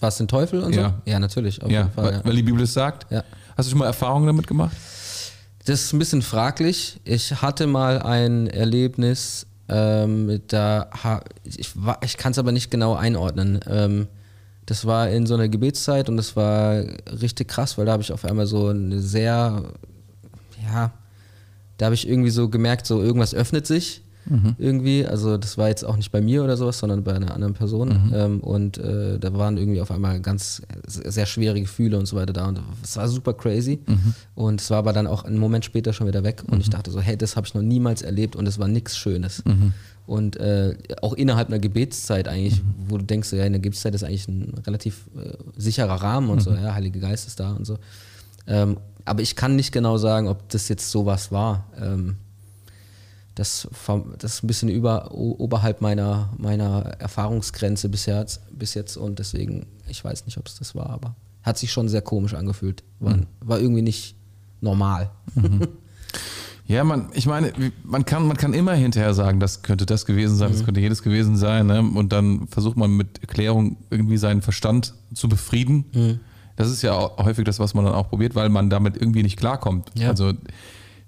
[0.01, 1.01] Was, den Teufel und ja.
[1.05, 1.11] so?
[1.11, 1.61] Ja, natürlich.
[1.69, 3.11] ja, Fall, ja, weil die Bibel es sagt.
[3.13, 3.23] Ja.
[3.57, 4.77] Hast du schon mal Erfahrungen damit gemacht?
[5.65, 7.01] Das ist ein bisschen fraglich.
[7.05, 10.91] Ich hatte mal ein Erlebnis, ähm, da
[11.45, 13.61] ich, ich kann es aber nicht genau einordnen.
[13.69, 14.09] Ähm,
[14.67, 16.85] das war in so einer Gebetszeit und das war
[17.21, 19.63] richtig krass, weil da habe ich auf einmal so eine sehr,
[20.63, 20.93] ja,
[21.79, 24.57] da habe ich irgendwie so gemerkt, so irgendwas öffnet sich mhm.
[24.59, 25.07] irgendwie.
[25.07, 27.89] Also das war jetzt auch nicht bei mir oder sowas, sondern bei einer anderen Person.
[27.89, 28.13] Mhm.
[28.15, 32.33] Ähm, und äh, da waren irgendwie auf einmal ganz sehr schwere Gefühle und so weiter
[32.33, 32.47] da.
[32.47, 33.81] Und es war super crazy.
[33.87, 34.15] Mhm.
[34.35, 36.43] Und es war aber dann auch einen Moment später schon wieder weg.
[36.47, 36.73] Und ich mhm.
[36.73, 39.45] dachte so, hey, das habe ich noch niemals erlebt und es war nichts Schönes.
[39.45, 39.73] Mhm.
[40.07, 42.75] Und äh, auch innerhalb einer Gebetszeit eigentlich, mhm.
[42.89, 46.43] wo du denkst, ja, in der Gebetszeit ist eigentlich ein relativ äh, sicherer Rahmen und
[46.43, 47.79] so, ja, Heilige Geist ist da und so.
[48.47, 51.67] Ähm, aber ich kann nicht genau sagen, ob das jetzt sowas war.
[51.81, 52.17] Ähm,
[53.35, 53.69] das,
[54.19, 59.67] das ist ein bisschen über, oberhalb meiner, meiner Erfahrungsgrenze bis jetzt, bis jetzt und deswegen,
[59.89, 62.83] ich weiß nicht, ob es das war, aber hat sich schon sehr komisch angefühlt.
[63.01, 63.27] War, mhm.
[63.41, 64.17] war irgendwie nicht
[64.61, 65.11] normal.
[65.35, 65.69] Mhm.
[66.67, 70.37] Ja, man, ich meine, man kann, man kann immer hinterher sagen, das könnte das gewesen
[70.37, 70.55] sein, mhm.
[70.55, 71.81] das könnte jedes gewesen sein, ne?
[71.81, 75.85] und dann versucht man mit Erklärung irgendwie seinen Verstand zu befrieden.
[75.93, 76.21] Mhm.
[76.57, 79.37] Das ist ja häufig das, was man dann auch probiert, weil man damit irgendwie nicht
[79.37, 79.91] klarkommt.
[79.95, 80.09] Ja.
[80.09, 80.33] Also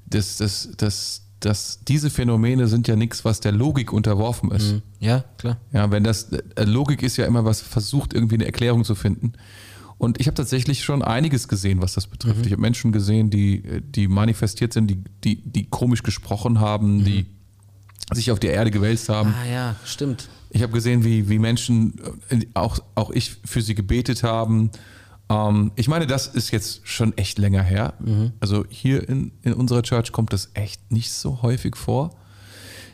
[0.05, 4.73] das, das, das, das, diese Phänomene sind ja nichts, was der Logik unterworfen ist.
[4.73, 4.83] Mhm.
[5.01, 5.59] Ja, klar.
[5.73, 9.35] Ja, wenn das äh, Logik ist ja immer was versucht, irgendwie eine Erklärung zu finden.
[9.99, 12.39] Und ich habe tatsächlich schon einiges gesehen, was das betrifft.
[12.39, 12.45] Mhm.
[12.47, 17.05] Ich habe Menschen gesehen, die, die manifestiert sind, die, die, die komisch gesprochen haben, mhm.
[17.05, 17.27] die
[18.13, 19.35] sich auf die Erde gewälzt haben.
[19.43, 20.29] Ah ja, stimmt.
[20.51, 21.95] Ich habe gesehen, wie, wie Menschen,
[22.29, 24.71] äh, auch, auch ich für sie gebetet haben.
[25.29, 27.95] Ähm, ich meine, das ist jetzt schon echt länger her.
[27.99, 28.33] Mhm.
[28.41, 32.17] Also hier in, in unserer Church kommt das echt nicht so häufig vor.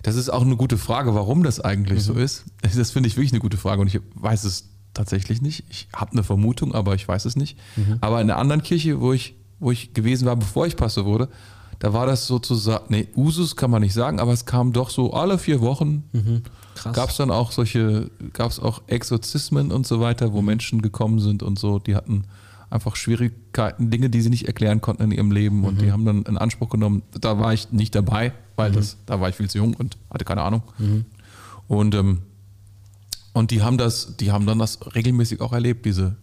[0.02, 2.04] Das ist auch eine gute Frage, warum das eigentlich mhm.
[2.04, 2.44] so ist.
[2.76, 5.64] Das finde ich wirklich eine gute Frage und ich weiß es tatsächlich nicht.
[5.70, 7.58] Ich habe eine Vermutung, aber ich weiß es nicht.
[7.76, 7.98] Mhm.
[8.00, 11.28] Aber in einer anderen Kirche, wo ich, wo ich gewesen war, bevor ich Pastor wurde,
[11.78, 15.12] da war das sozusagen, nee, Usus kann man nicht sagen, aber es kam doch so
[15.12, 16.04] alle vier Wochen.
[16.92, 20.46] Gab es dann auch solche, gab es auch Exorzismen und so weiter, wo mhm.
[20.46, 22.24] Menschen gekommen sind und so, die hatten
[22.70, 25.64] einfach Schwierigkeiten, Dinge, die sie nicht erklären konnten in ihrem Leben mhm.
[25.64, 25.92] und die mhm.
[25.92, 27.02] haben dann in Anspruch genommen.
[27.20, 28.76] Da war ich nicht dabei, weil mhm.
[28.76, 30.62] das, da war ich viel zu jung und hatte keine Ahnung.
[30.78, 31.04] Mhm.
[31.68, 32.22] Und, ähm,
[33.32, 36.16] und die haben das, die haben dann das regelmäßig auch erlebt, diese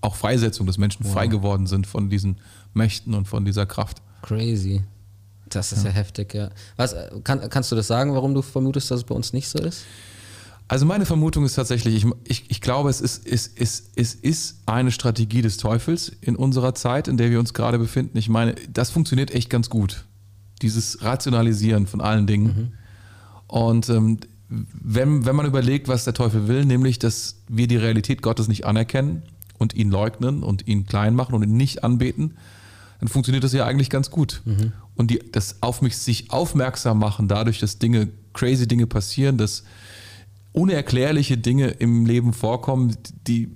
[0.00, 1.12] auch Freisetzung, dass Menschen wow.
[1.12, 2.36] frei geworden sind von diesen
[2.74, 4.02] Mächten und von dieser Kraft.
[4.22, 4.82] Crazy.
[5.56, 6.50] Das ist ja, ja heftig, ja.
[6.76, 9.58] Was, kann, kannst du das sagen, warum du vermutest, dass es bei uns nicht so
[9.58, 9.84] ist?
[10.68, 14.58] Also meine Vermutung ist tatsächlich, ich, ich, ich glaube, es ist, es, es, es ist
[14.66, 18.18] eine Strategie des Teufels in unserer Zeit, in der wir uns gerade befinden.
[18.18, 20.04] Ich meine, das funktioniert echt ganz gut.
[20.62, 22.44] Dieses Rationalisieren von allen Dingen.
[22.44, 22.72] Mhm.
[23.46, 28.22] Und ähm, wenn, wenn man überlegt, was der Teufel will, nämlich, dass wir die Realität
[28.22, 29.22] Gottes nicht anerkennen
[29.58, 32.36] und ihn leugnen und ihn klein machen und ihn nicht anbeten,
[32.98, 34.42] dann funktioniert das ja eigentlich ganz gut.
[34.44, 34.72] Mhm.
[34.96, 39.64] Und die, das auf mich sich aufmerksam machen, dadurch, dass Dinge, crazy Dinge passieren, dass
[40.52, 43.50] unerklärliche Dinge im Leben vorkommen, die,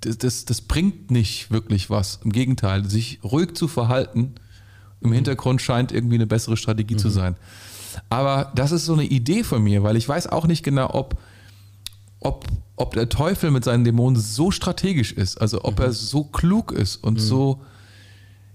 [0.00, 2.20] das, das, das bringt nicht wirklich was.
[2.24, 4.34] Im Gegenteil, sich ruhig zu verhalten,
[5.00, 5.14] im mhm.
[5.14, 6.98] Hintergrund scheint irgendwie eine bessere Strategie mhm.
[6.98, 7.36] zu sein.
[8.08, 11.20] Aber das ist so eine Idee von mir, weil ich weiß auch nicht genau, ob,
[12.20, 15.86] ob, ob der Teufel mit seinen Dämonen so strategisch ist, also ob mhm.
[15.86, 17.22] er so klug ist und mhm.
[17.22, 17.60] so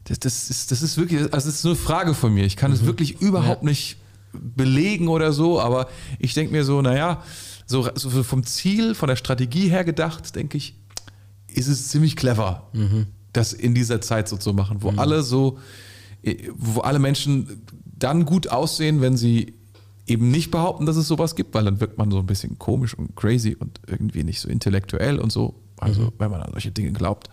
[0.05, 2.45] das, das, ist, das ist wirklich, also das ist eine Frage von mir.
[2.45, 2.87] Ich kann es mhm.
[2.87, 3.69] wirklich überhaupt ja.
[3.69, 3.97] nicht
[4.33, 5.87] belegen oder so, aber
[6.19, 7.23] ich denke mir so, naja,
[7.65, 10.75] so, so vom Ziel, von der Strategie her gedacht, denke ich,
[11.47, 13.07] ist es ziemlich clever, mhm.
[13.31, 14.99] das in dieser Zeit so zu machen, wo mhm.
[14.99, 15.59] alle so,
[16.55, 19.53] wo alle Menschen dann gut aussehen, wenn sie
[20.05, 22.93] eben nicht behaupten, dass es sowas gibt, weil dann wirkt man so ein bisschen komisch
[22.93, 25.61] und crazy und irgendwie nicht so intellektuell und so.
[25.77, 26.11] Also, mhm.
[26.17, 27.29] wenn man an solche Dinge glaubt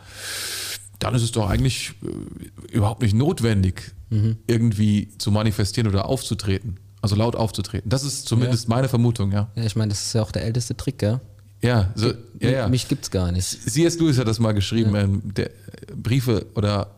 [1.01, 4.37] dann ist es doch eigentlich äh, überhaupt nicht notwendig, mhm.
[4.47, 6.79] irgendwie zu manifestieren oder aufzutreten.
[7.03, 7.89] Also laut aufzutreten.
[7.89, 8.75] Das ist zumindest ja.
[8.75, 9.51] meine Vermutung, ja.
[9.55, 11.21] Ja, ich meine, das ist ja auch der älteste Trick, ja.
[11.63, 12.69] Ja, so, ja, ja.
[12.69, 13.45] Mich gibt's gar nicht.
[13.45, 13.99] C.S.
[13.99, 15.03] Lewis hat das mal geschrieben, ja.
[15.03, 15.51] ähm, der
[15.95, 16.95] Briefe oder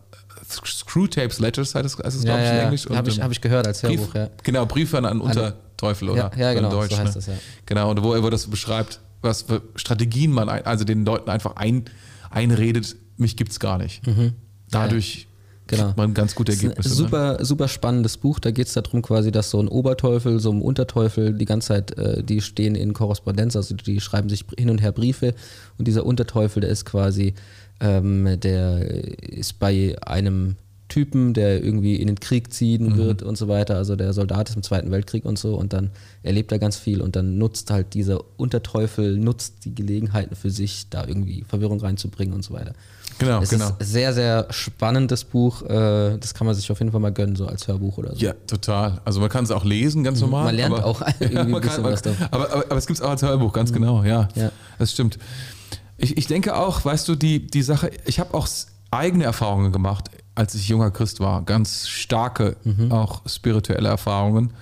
[0.48, 2.90] Screwtapes Letters heißt es, heißt es ja, glaube ich, in Englisch.
[2.90, 4.30] Habe ich, hab ich gehört als Hörbuch, Brief, ja.
[4.42, 6.94] Genau, Briefe an einen Unterteufel oder ja, genau, in Deutsch.
[6.94, 7.14] So heißt ne?
[7.14, 7.34] das, ja.
[7.66, 11.84] Genau, und wo er das beschreibt, was für Strategien man, also den Leuten einfach ein,
[12.30, 14.06] einredet, mich gibt's gar nicht.
[14.06, 14.35] Mhm
[14.72, 15.28] dadurch
[15.66, 15.85] genau.
[15.85, 16.88] kriegt man ganz gute Ergebnisse.
[16.88, 16.94] Ne?
[16.94, 17.44] Super, ne?
[17.44, 18.40] super spannendes Buch.
[18.40, 21.96] Da geht es darum, quasi, dass so ein Oberteufel, so ein Unterteufel die ganze Zeit,
[21.98, 25.35] äh, die stehen in Korrespondenz, also die schreiben sich hin und her Briefe
[25.78, 27.35] und dieser Unterteufel, der ist quasi,
[27.80, 28.80] ähm, der
[29.20, 30.56] ist bei einem
[30.92, 32.96] Typen, der irgendwie in den Krieg ziehen mhm.
[32.98, 33.76] wird und so weiter.
[33.76, 35.90] Also der Soldat ist im Zweiten Weltkrieg und so und dann
[36.22, 40.90] erlebt er ganz viel und dann nutzt halt dieser Unterteufel, nutzt die Gelegenheiten für sich,
[40.90, 42.74] da irgendwie Verwirrung reinzubringen und so weiter.
[43.18, 43.70] Genau, es genau.
[43.78, 45.62] ist sehr, sehr spannendes Buch.
[45.62, 48.20] Äh, das kann man sich auf jeden Fall mal gönnen, so als Hörbuch oder so.
[48.20, 49.00] Ja, total.
[49.07, 50.26] Also man kann es auch lesen, ganz mhm.
[50.26, 50.44] normal.
[50.44, 52.26] Man lernt aber, auch irgendwie ja, ein bisschen kann, was davon.
[52.31, 53.76] Aber, aber, aber es gibt es auch als Hörbuch, ganz mhm.
[53.76, 54.52] genau, ja, ja.
[54.78, 55.18] Das stimmt.
[55.96, 58.46] Ich, ich denke auch, weißt du, die, die Sache, ich habe auch
[58.90, 61.44] eigene Erfahrungen gemacht, als ich junger Christ war.
[61.44, 62.92] Ganz starke, mhm.
[62.92, 64.52] auch spirituelle Erfahrungen.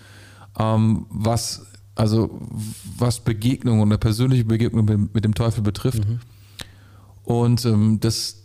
[0.58, 2.40] ähm, was, also,
[2.98, 6.06] was Begegnung oder persönliche Begegnung mit, mit dem Teufel betrifft.
[6.06, 6.20] Mhm.
[7.24, 8.42] Und ähm, das,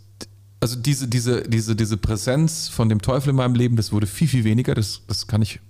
[0.60, 4.28] also diese, diese, diese, diese Präsenz von dem Teufel in meinem Leben, das wurde viel,
[4.28, 4.74] viel weniger.
[4.74, 5.60] Das, das kann ich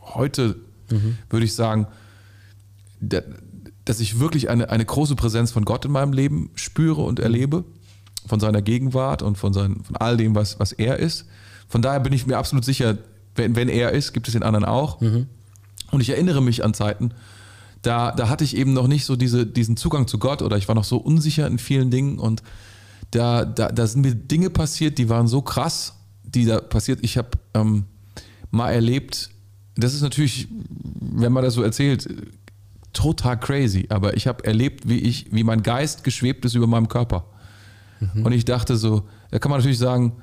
[0.00, 0.56] heute,
[0.90, 1.16] mhm.
[1.30, 1.86] würde ich sagen,
[3.00, 7.64] dass ich wirklich eine, eine große Präsenz von Gott in meinem Leben spüre und erlebe,
[8.26, 11.26] von seiner Gegenwart und von, sein, von all dem, was, was er ist.
[11.68, 12.98] Von daher bin ich mir absolut sicher,
[13.34, 15.00] wenn, wenn er ist, gibt es den anderen auch.
[15.00, 15.26] Mhm.
[15.90, 17.12] Und ich erinnere mich an Zeiten,
[17.82, 20.66] da, da hatte ich eben noch nicht so diese, diesen Zugang zu Gott oder ich
[20.68, 22.42] war noch so unsicher in vielen Dingen und
[23.12, 26.98] da, da, da sind mir Dinge passiert, die waren so krass, die da passiert.
[27.02, 27.84] Ich habe ähm,
[28.50, 29.30] mal erlebt,
[29.76, 32.08] das ist natürlich, wenn man das so erzählt,
[32.92, 36.88] total crazy, aber ich habe erlebt, wie ich, wie mein Geist geschwebt ist über meinem
[36.88, 37.26] Körper.
[38.00, 38.26] Mhm.
[38.26, 40.16] Und ich dachte so, da kann man natürlich sagen,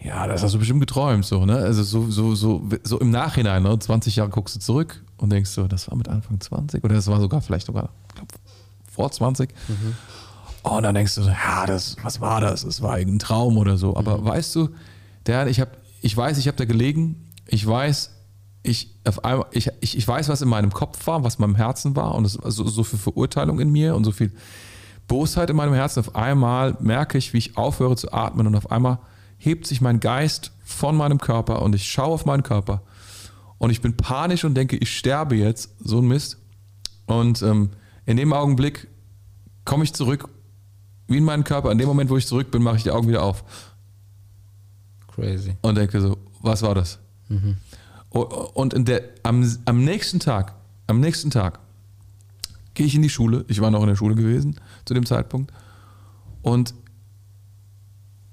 [0.00, 1.56] ja, das hast du bestimmt geträumt, so, ne?
[1.56, 3.76] Also so, so, so, so im Nachhinein, ne?
[3.78, 7.08] 20 Jahre guckst du zurück und denkst so, das war mit Anfang 20 oder das
[7.08, 8.28] war sogar vielleicht sogar glaub,
[8.90, 9.50] vor 20.
[9.68, 9.94] Mhm.
[10.62, 12.64] Und dann denkst du so, ja, das, was war das?
[12.64, 13.96] Das war irgendein Traum oder so.
[13.96, 14.24] Aber mhm.
[14.26, 14.68] weißt du,
[15.26, 18.10] der, ich, hab, ich weiß, ich habe da gelegen, ich weiß,
[18.62, 21.56] ich, auf einmal, ich, ich, ich weiß, was in meinem Kopf war, was in meinem
[21.56, 24.32] Herzen war und es, so, so viel Verurteilung in mir und so viel
[25.08, 26.00] Bosheit in meinem Herzen.
[26.00, 28.98] Auf einmal merke ich, wie ich aufhöre zu atmen und auf einmal
[29.38, 32.82] hebt sich mein Geist von meinem Körper und ich schaue auf meinen Körper
[33.58, 36.38] und ich bin panisch und denke, ich sterbe jetzt, so ein Mist.
[37.06, 37.70] Und ähm,
[38.06, 38.88] in dem Augenblick
[39.64, 40.28] komme ich zurück,
[41.08, 41.72] wie in meinen Körper.
[41.72, 43.44] In dem Moment, wo ich zurück bin, mache ich die Augen wieder auf.
[45.08, 45.56] Crazy.
[45.62, 46.98] Und denke so, was war das?
[47.28, 47.56] Mhm.
[48.10, 50.54] Und der, am, am nächsten Tag,
[50.86, 51.58] am nächsten Tag
[52.78, 53.44] gehe ich in die Schule.
[53.48, 55.52] Ich war noch in der Schule gewesen zu dem Zeitpunkt.
[56.42, 56.74] Und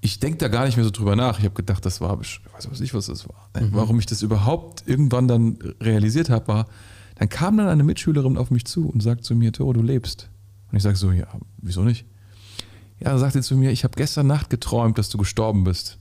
[0.02, 1.40] ich denke da gar nicht mehr so drüber nach.
[1.40, 3.50] Ich habe gedacht, das war, ich weiß nicht, was das war.
[3.60, 3.70] Mhm.
[3.72, 6.68] Warum ich das überhaupt irgendwann dann realisiert habe, war,
[7.16, 10.30] dann kam dann eine Mitschülerin auf mich zu und sagt zu mir, Toro, du lebst.
[10.72, 11.28] Und ich sage so, ja,
[11.58, 12.06] wieso nicht?
[13.00, 15.98] Ja, dann sagt sie zu mir, ich habe gestern Nacht geträumt, dass du gestorben bist.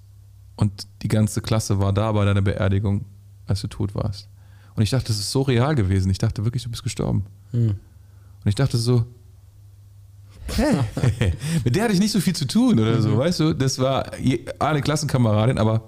[0.54, 3.06] Und die ganze Klasse war da bei deiner Beerdigung,
[3.46, 4.28] als du tot warst.
[4.74, 6.10] Und ich dachte, das ist so real gewesen.
[6.10, 7.24] Ich dachte wirklich, du bist gestorben.
[7.52, 7.76] Mhm.
[8.44, 9.06] Und ich dachte so,
[11.64, 13.18] Mit der hatte ich nicht so viel zu tun oder so, mhm.
[13.18, 13.52] weißt du?
[13.54, 14.10] Das war
[14.58, 15.82] eine Klassenkameradin, aber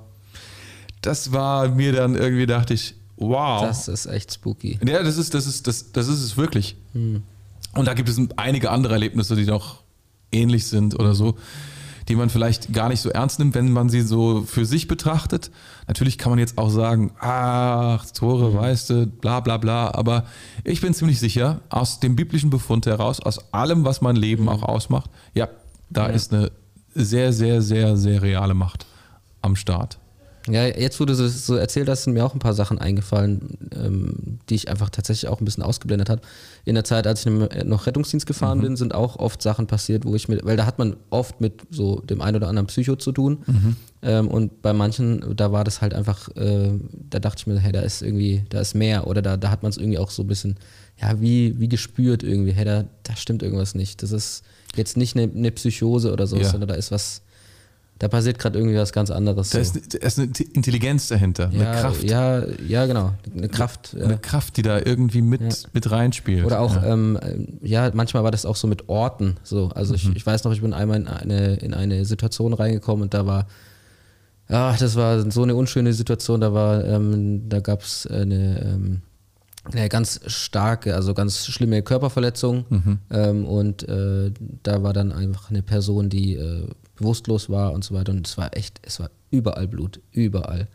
[1.03, 3.63] das war mir dann irgendwie, dachte ich, wow.
[3.63, 4.79] Das ist echt spooky.
[4.87, 6.77] Ja, das ist, das ist, das, das ist es wirklich.
[6.95, 7.23] Mhm.
[7.75, 9.83] Und da gibt es einige andere Erlebnisse, die noch
[10.33, 11.37] ähnlich sind oder so
[12.09, 15.51] die man vielleicht gar nicht so ernst nimmt, wenn man sie so für sich betrachtet.
[15.89, 18.55] Natürlich kann man jetzt auch sagen, ach, Tore, mhm.
[18.55, 20.25] weißt du, bla bla bla, aber
[20.65, 24.51] ich bin ziemlich sicher, aus dem biblischen Befund heraus, aus allem, was mein Leben mhm.
[24.51, 25.49] auch ausmacht, ja,
[25.91, 26.15] da ja.
[26.15, 26.51] ist eine
[26.95, 28.87] sehr, sehr, sehr, sehr reale Macht
[29.43, 29.99] am Start.
[30.49, 33.59] Ja, jetzt, wo du das so erzählt hast, sind mir auch ein paar Sachen eingefallen,
[33.75, 36.23] ähm, die ich einfach tatsächlich auch ein bisschen ausgeblendet habe.
[36.65, 37.33] In der Zeit, als ich
[37.65, 38.63] noch Rettungsdienst gefahren mhm.
[38.63, 41.63] bin, sind auch oft Sachen passiert, wo ich mit, weil da hat man oft mit
[41.71, 43.39] so dem einen oder anderen Psycho zu tun.
[43.47, 43.77] Mhm.
[44.03, 46.71] Ähm, und bei manchen, da war das halt einfach, äh,
[47.11, 49.07] da dachte ich mir, hey, da ist irgendwie, da ist mehr.
[49.07, 50.57] Oder da, da hat man es irgendwie auch so ein bisschen,
[51.01, 54.03] ja, wie, wie gespürt irgendwie, hey, da, da stimmt irgendwas nicht.
[54.03, 54.45] Das ist
[54.77, 56.45] jetzt nicht eine, eine Psychose oder so, ja.
[56.45, 57.23] sondern da ist was
[57.99, 59.51] da passiert gerade irgendwie was ganz anderes.
[59.51, 59.79] Da, so.
[59.79, 62.05] ist, da ist eine Intelligenz dahinter, ja, eine Kraft.
[62.05, 63.13] Ja, ja, genau.
[63.35, 63.97] Eine Kraft.
[63.99, 64.19] Eine, ja.
[64.19, 65.69] Kraft, die da irgendwie mit, ja.
[65.73, 66.45] mit reinspielt.
[66.45, 66.93] Oder auch, ja.
[66.93, 67.19] Ähm,
[67.63, 67.91] ja.
[67.95, 69.37] manchmal war das auch so mit Orten.
[69.43, 69.71] So.
[69.75, 69.97] Also mhm.
[69.97, 73.27] ich, ich weiß noch, ich bin einmal in eine, in eine Situation reingekommen und da
[73.27, 73.47] war,
[74.49, 76.43] ja, das war so eine unschöne Situation.
[76.43, 79.01] Da war, ähm, da gab es eine, ähm,
[79.73, 82.67] eine ganz starke, also ganz schlimme Körperverletzung.
[82.69, 82.99] Mhm.
[83.11, 84.33] Ähm, und äh,
[84.63, 88.13] da war dann einfach eine Person, die äh, bewusstlos war und so weiter.
[88.13, 90.69] Und es war echt, es war überall Blut, überall.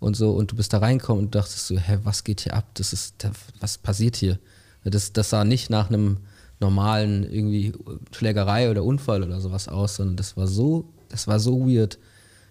[0.00, 2.66] Und so, und du bist da reingekommen und dachtest so, hä, was geht hier ab?
[2.74, 3.14] Das ist,
[3.60, 4.38] was passiert hier?
[4.84, 6.18] Das, das sah nicht nach einem
[6.60, 7.72] normalen irgendwie
[8.12, 11.98] Schlägerei oder Unfall oder sowas aus, sondern das war so, das war so weird.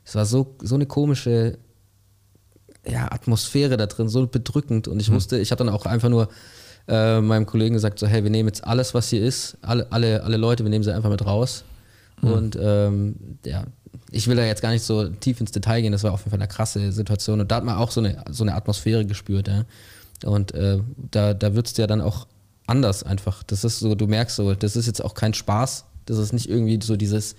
[0.03, 1.57] Es war so, so eine komische
[2.85, 4.87] ja, Atmosphäre da drin, so bedrückend.
[4.87, 5.15] Und ich hm.
[5.15, 6.29] musste, ich habe dann auch einfach nur
[6.87, 10.23] äh, meinem Kollegen gesagt, so, hey, wir nehmen jetzt alles, was hier ist, alle, alle,
[10.23, 11.63] alle Leute, wir nehmen sie einfach mit raus.
[12.21, 12.31] Mhm.
[12.31, 13.65] Und ähm, ja,
[14.11, 16.31] ich will da jetzt gar nicht so tief ins Detail gehen, das war auf jeden
[16.31, 17.41] Fall eine krasse Situation.
[17.41, 19.47] Und da hat man auch so eine, so eine Atmosphäre gespürt.
[19.47, 19.65] Ja.
[20.25, 20.79] Und äh,
[21.11, 22.27] da, da wird es dir dann auch
[22.65, 23.43] anders einfach.
[23.43, 25.85] Das ist so, du merkst so, das ist jetzt auch kein Spaß.
[26.05, 27.35] Das ist nicht irgendwie so dieses,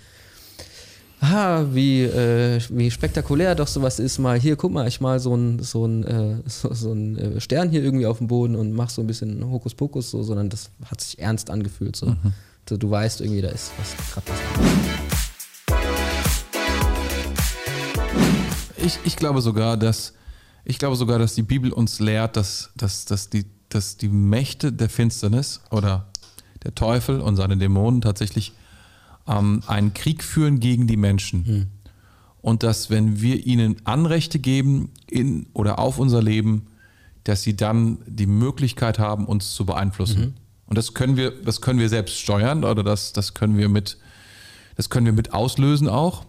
[1.20, 4.18] ah, wie, äh, wie spektakulär doch sowas ist.
[4.18, 7.40] Mal hier, guck mal, ich mal so ein, so ein, äh, so, so ein äh,
[7.40, 10.70] Stern hier irgendwie auf dem Boden und mach so ein bisschen Hokuspokus, so, sondern das
[10.84, 11.96] hat sich ernst angefühlt.
[11.96, 12.06] So.
[12.06, 12.34] Mhm
[12.70, 14.26] du, du weißt irgendwie, da ist was gerade
[18.76, 20.14] ich, ich glaube sogar, dass
[20.64, 24.72] ich glaube sogar, dass die Bibel uns lehrt, dass, dass, dass die dass die Mächte
[24.72, 26.08] der Finsternis oder
[26.62, 28.52] der Teufel und seine Dämonen tatsächlich
[29.26, 31.44] ähm, einen Krieg führen gegen die Menschen.
[31.46, 31.66] Mhm.
[32.40, 36.66] Und dass, wenn wir ihnen Anrechte geben in oder auf unser Leben,
[37.24, 40.20] dass sie dann die Möglichkeit haben, uns zu beeinflussen.
[40.20, 40.34] Mhm.
[40.68, 43.98] Und das können wir, das können wir selbst steuern oder das, das können wir mit,
[44.76, 46.26] das können wir mit auslösen auch.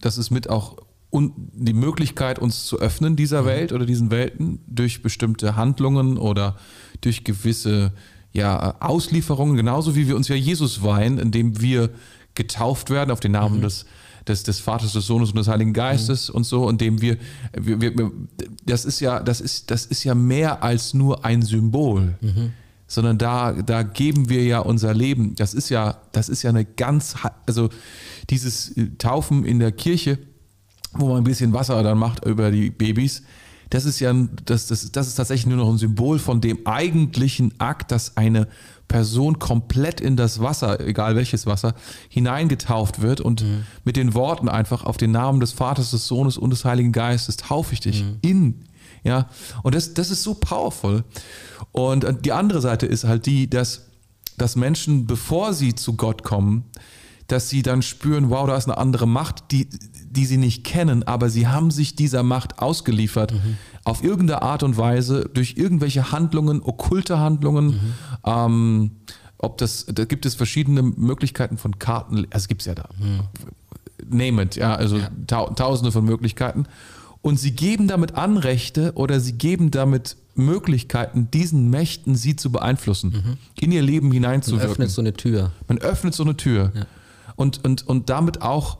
[0.00, 0.76] Das ist mit auch
[1.10, 3.46] un, die Möglichkeit, uns zu öffnen dieser mhm.
[3.46, 6.56] Welt oder diesen Welten durch bestimmte Handlungen oder
[7.00, 7.92] durch gewisse
[8.32, 11.90] ja, Auslieferungen, genauso wie wir uns ja Jesus weihen, indem wir
[12.34, 13.62] getauft werden auf den Namen mhm.
[13.62, 13.86] des,
[14.28, 16.36] des, des Vaters, des Sohnes und des Heiligen Geistes mhm.
[16.36, 17.16] und so, indem wir,
[17.52, 18.12] wir, wir,
[18.64, 22.14] das ist ja, das ist, das ist ja mehr als nur ein Symbol.
[22.20, 22.52] Mhm.
[22.92, 25.36] Sondern da, da geben wir ja unser Leben.
[25.36, 27.14] Das ist ja, das ist ja eine ganz,
[27.46, 27.70] also
[28.30, 30.18] dieses Taufen in der Kirche,
[30.94, 33.22] wo man ein bisschen Wasser dann macht über die Babys,
[33.70, 34.12] das ist ja,
[34.44, 38.48] das, das, das ist tatsächlich nur noch ein Symbol von dem eigentlichen Akt, dass eine
[38.88, 41.74] Person komplett in das Wasser, egal welches Wasser,
[42.08, 43.64] hineingetauft wird und mhm.
[43.84, 47.36] mit den Worten einfach auf den Namen des Vaters, des Sohnes und des Heiligen Geistes
[47.36, 48.18] taufe ich dich mhm.
[48.22, 48.64] in.
[49.04, 49.28] Ja,
[49.62, 51.04] und das, das ist so powerful.
[51.72, 53.86] Und die andere Seite ist halt die, dass,
[54.36, 56.64] dass Menschen, bevor sie zu Gott kommen,
[57.30, 59.68] dass sie dann spüren, wow, da ist eine andere Macht, die,
[60.04, 63.56] die sie nicht kennen, aber sie haben sich dieser Macht ausgeliefert, mhm.
[63.84, 67.66] auf irgendeine Art und Weise, durch irgendwelche Handlungen, okkulte Handlungen.
[67.66, 67.94] Mhm.
[68.24, 68.90] Ähm,
[69.38, 73.20] ob das, da gibt es verschiedene Möglichkeiten von Karten, also gibt es ja da, mhm.
[74.06, 75.08] name it, ja, also ja.
[75.26, 76.66] tausende von Möglichkeiten.
[77.22, 83.10] Und sie geben damit Anrechte oder sie geben damit Möglichkeiten, diesen Mächten sie zu beeinflussen,
[83.10, 83.36] mhm.
[83.60, 84.68] in ihr Leben hineinzuwirken.
[84.68, 85.52] Man öffnet so eine Tür.
[85.68, 86.72] Man öffnet so eine Tür.
[86.74, 86.86] Ja.
[87.36, 88.78] Und, und, und damit auch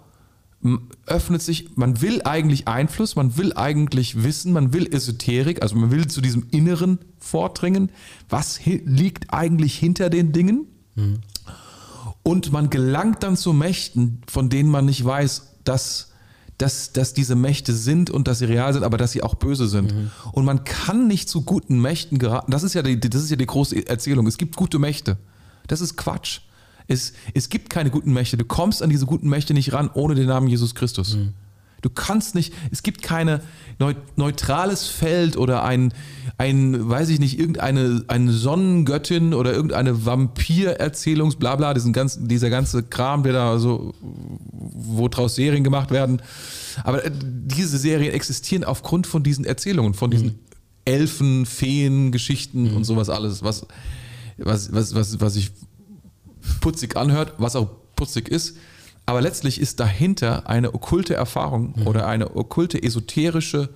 [1.07, 5.90] öffnet sich, man will eigentlich Einfluss, man will eigentlich Wissen, man will Esoterik, also man
[5.90, 7.90] will zu diesem Inneren vordringen.
[8.29, 10.66] Was liegt eigentlich hinter den Dingen?
[10.96, 11.20] Mhm.
[12.22, 16.10] Und man gelangt dann zu Mächten, von denen man nicht weiß, dass,
[16.61, 19.66] dass, dass diese Mächte sind und dass sie real sind, aber dass sie auch böse
[19.66, 19.94] sind.
[19.94, 20.11] Mhm.
[20.33, 22.53] Und man kann nicht zu guten Mächten geraten.
[22.53, 24.27] Das ist, ja die, das ist ja die große Erzählung.
[24.27, 25.16] Es gibt gute Mächte.
[25.68, 26.40] Das ist Quatsch.
[26.87, 28.37] Es, es gibt keine guten Mächte.
[28.37, 31.16] Du kommst an diese guten Mächte nicht ran ohne den Namen Jesus Christus.
[31.16, 31.33] Mhm.
[31.83, 33.40] Du kannst nicht, es gibt kein
[34.16, 35.95] neutrales Feld oder ein,
[36.37, 42.51] ein, weiß ich nicht, irgendeine eine Sonnengöttin oder irgendeine Vampir-Erzählungs, bla bla, diesen ganzen, dieser
[42.51, 46.23] ganze Kram, der da so, wo draus Serien gemacht werden.
[46.85, 50.38] Aber äh, diese Serien existieren aufgrund von diesen Erzählungen, von diesen mhm.
[50.85, 52.77] Elfen, Feen, Geschichten mhm.
[52.77, 53.66] und sowas alles, was,
[54.37, 55.51] was, was, was, was ich
[56.61, 58.57] putzig anhört, was auch putzig ist.
[59.11, 61.88] Aber letztlich ist dahinter eine okkulte Erfahrung mhm.
[61.88, 63.70] oder eine okkulte esoterische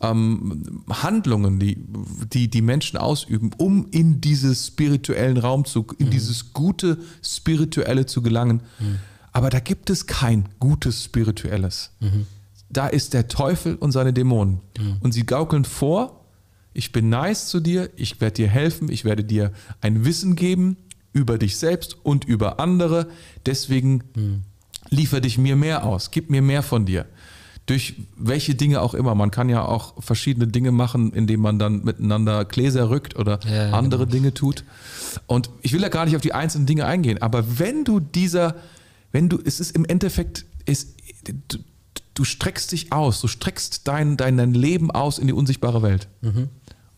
[0.00, 1.84] ähm, Handlungen, die,
[2.32, 6.10] die die Menschen ausüben, um in diesen spirituellen Raum zu, in mhm.
[6.12, 8.62] dieses gute Spirituelle zu gelangen.
[8.78, 9.00] Mhm.
[9.32, 11.90] Aber da gibt es kein gutes Spirituelles.
[11.98, 12.26] Mhm.
[12.70, 14.60] Da ist der Teufel und seine Dämonen.
[14.78, 14.98] Mhm.
[15.00, 16.24] Und sie gaukeln vor,
[16.72, 20.76] ich bin nice zu dir, ich werde dir helfen, ich werde dir ein Wissen geben,
[21.12, 23.08] über dich selbst und über andere.
[23.44, 24.42] Deswegen hm.
[24.90, 27.06] Liefer dich mir mehr aus, gib mir mehr von dir.
[27.66, 29.14] Durch welche Dinge auch immer.
[29.14, 33.72] Man kann ja auch verschiedene Dinge machen, indem man dann miteinander Gläser rückt oder ja,
[33.72, 34.12] andere genau.
[34.12, 34.64] Dinge tut.
[35.26, 38.54] Und ich will da gar nicht auf die einzelnen Dinge eingehen, aber wenn du dieser,
[39.12, 40.94] wenn du, es ist im Endeffekt, es,
[41.48, 41.58] du,
[42.14, 46.08] du streckst dich aus, du streckst dein, dein, dein Leben aus in die unsichtbare Welt
[46.22, 46.48] mhm.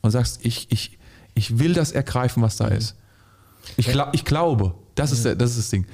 [0.02, 0.98] und sagst, ich, ich,
[1.34, 2.76] ich will das ergreifen, was da mhm.
[2.76, 2.94] ist.
[3.76, 5.86] Ich, glaub, ich glaube, das ist, das ist das Ding.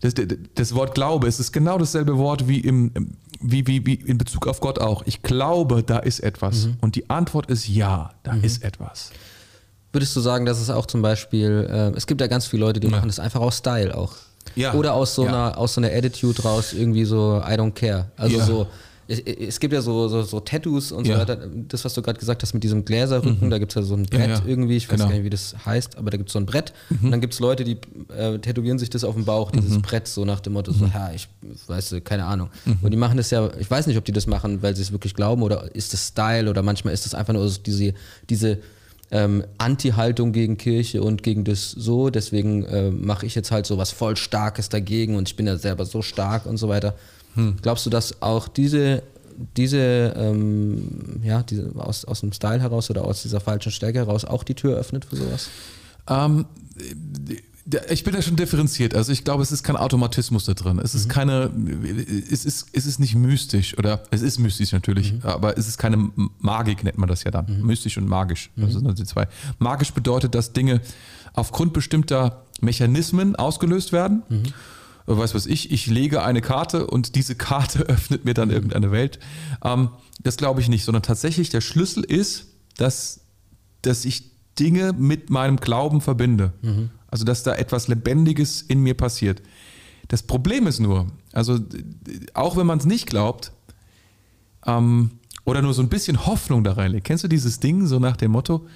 [0.00, 0.14] Das,
[0.54, 2.92] das, Wort Glaube es ist genau dasselbe Wort wie, im,
[3.40, 5.02] wie, wie, wie in Bezug auf Gott auch.
[5.06, 6.66] Ich glaube, da ist etwas.
[6.66, 6.76] Mhm.
[6.80, 8.44] Und die Antwort ist ja, da mhm.
[8.44, 9.10] ist etwas.
[9.92, 12.80] Würdest du sagen, dass es auch zum Beispiel, äh, es gibt ja ganz viele Leute,
[12.80, 12.92] die ja.
[12.92, 14.14] machen das einfach aus Style auch.
[14.54, 14.74] Ja.
[14.74, 15.28] Oder aus so, ja.
[15.28, 18.10] einer, aus so einer Attitude raus, irgendwie so, I don't care.
[18.16, 18.66] Also so,
[19.12, 21.14] es gibt ja so, so, so Tattoos und ja.
[21.14, 21.38] so weiter.
[21.68, 23.50] Das, was du gerade gesagt hast mit diesem Gläserrücken, mhm.
[23.50, 24.42] da gibt es ja so ein Brett ja, ja.
[24.46, 25.08] irgendwie, ich weiß genau.
[25.08, 26.72] gar nicht, wie das heißt, aber da gibt es so ein Brett.
[26.88, 27.04] Mhm.
[27.04, 27.78] Und dann gibt es Leute, die
[28.16, 29.82] äh, tätowieren sich das auf dem Bauch, dieses mhm.
[29.82, 31.14] Brett, so nach dem Motto, so, ja, mhm.
[31.14, 31.28] ich
[31.66, 32.48] weiß, keine Ahnung.
[32.64, 32.78] Mhm.
[32.82, 34.92] Und die machen das ja, ich weiß nicht, ob die das machen, weil sie es
[34.92, 37.94] wirklich glauben oder ist das Style oder manchmal ist das einfach nur so diese,
[38.30, 38.58] diese
[39.10, 42.10] ähm, Anti-Haltung gegen Kirche und gegen das so.
[42.10, 45.56] Deswegen äh, mache ich jetzt halt so was voll Starkes dagegen und ich bin ja
[45.56, 46.94] selber so stark und so weiter.
[47.34, 47.56] Hm.
[47.62, 49.02] Glaubst du, dass auch diese,
[49.56, 54.24] diese, ähm, ja, diese aus, aus dem Style heraus oder aus dieser falschen Stärke heraus
[54.24, 55.48] auch die Tür öffnet für sowas?
[56.08, 56.46] Ähm,
[57.90, 58.94] ich bin da schon differenziert.
[58.94, 60.80] Also ich glaube, es ist kein Automatismus da drin.
[60.82, 61.10] Es ist mhm.
[61.10, 61.50] keine,
[62.30, 65.20] es ist, es ist nicht mystisch oder es ist mystisch natürlich, mhm.
[65.22, 66.10] aber es ist keine
[66.40, 67.46] Magik, nennt man das ja dann.
[67.46, 67.66] Mhm.
[67.66, 68.50] Mystisch und magisch.
[68.56, 69.28] Das sind die zwei.
[69.58, 70.80] Magisch bedeutet, dass Dinge
[71.34, 74.22] aufgrund bestimmter Mechanismen ausgelöst werden.
[75.18, 79.18] Weiß was ich, ich lege eine Karte und diese Karte öffnet mir dann irgendeine Welt.
[79.64, 79.90] Ähm,
[80.22, 82.46] das glaube ich nicht, sondern tatsächlich der Schlüssel ist,
[82.76, 83.20] dass,
[83.82, 86.52] dass ich Dinge mit meinem Glauben verbinde.
[86.62, 86.90] Mhm.
[87.08, 89.42] Also, dass da etwas Lebendiges in mir passiert.
[90.08, 91.58] Das Problem ist nur, also
[92.34, 93.52] auch wenn man es nicht glaubt,
[94.66, 95.10] ähm,
[95.44, 97.04] oder nur so ein bisschen Hoffnung da reinlegt.
[97.04, 98.66] Kennst du dieses Ding so nach dem Motto,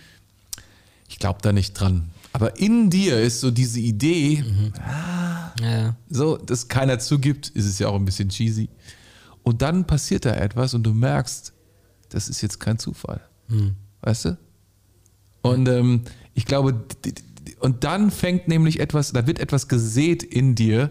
[1.08, 2.10] ich glaube da nicht dran.
[2.36, 4.74] Aber in dir ist so diese Idee, mhm.
[4.78, 5.96] ah, ja.
[6.10, 8.68] so, dass keiner zugibt, ist es ja auch ein bisschen cheesy.
[9.42, 11.54] Und dann passiert da etwas und du merkst,
[12.10, 13.22] das ist jetzt kein Zufall.
[13.48, 13.76] Mhm.
[14.02, 14.38] Weißt du?
[15.40, 16.02] Und ähm,
[16.34, 16.84] ich glaube,
[17.60, 20.90] und dann fängt nämlich etwas, da wird etwas gesät in dir,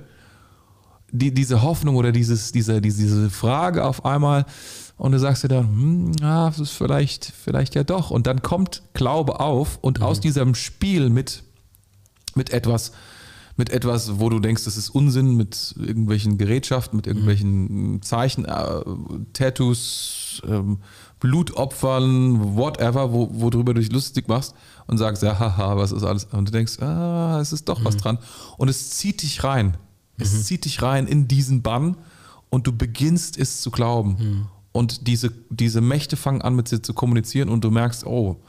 [1.12, 4.48] die, diese Hoffnung oder dieses, diese, diese Frage auf einmal,
[4.98, 8.12] und du sagst dir dann, hm, ja, das ist vielleicht, vielleicht ja doch.
[8.12, 10.06] Und dann kommt Glaube auf und mhm.
[10.06, 11.44] aus diesem Spiel mit,
[12.34, 12.94] mit etwas,
[13.58, 18.02] mit etwas, wo du denkst, das ist Unsinn, mit irgendwelchen Gerätschaften, mit irgendwelchen mhm.
[18.04, 18.82] Zeichen, äh,
[19.34, 20.80] Tattoos, ähm,
[21.20, 24.54] Blutopfern, whatever, wo, worüber du dich lustig machst
[24.88, 26.26] und sagst, ja, haha, was ist alles?
[26.26, 27.86] Und du denkst, ah, es ist doch mhm.
[27.86, 28.18] was dran.
[28.58, 29.76] Und es zieht dich rein.
[30.18, 30.42] Es mhm.
[30.44, 31.98] zieht dich rein in diesen Bann
[32.50, 34.48] und du beginnst es zu glauben.
[34.76, 38.44] Und diese, diese Mächte fangen an, mit dir zu kommunizieren und du merkst, oh,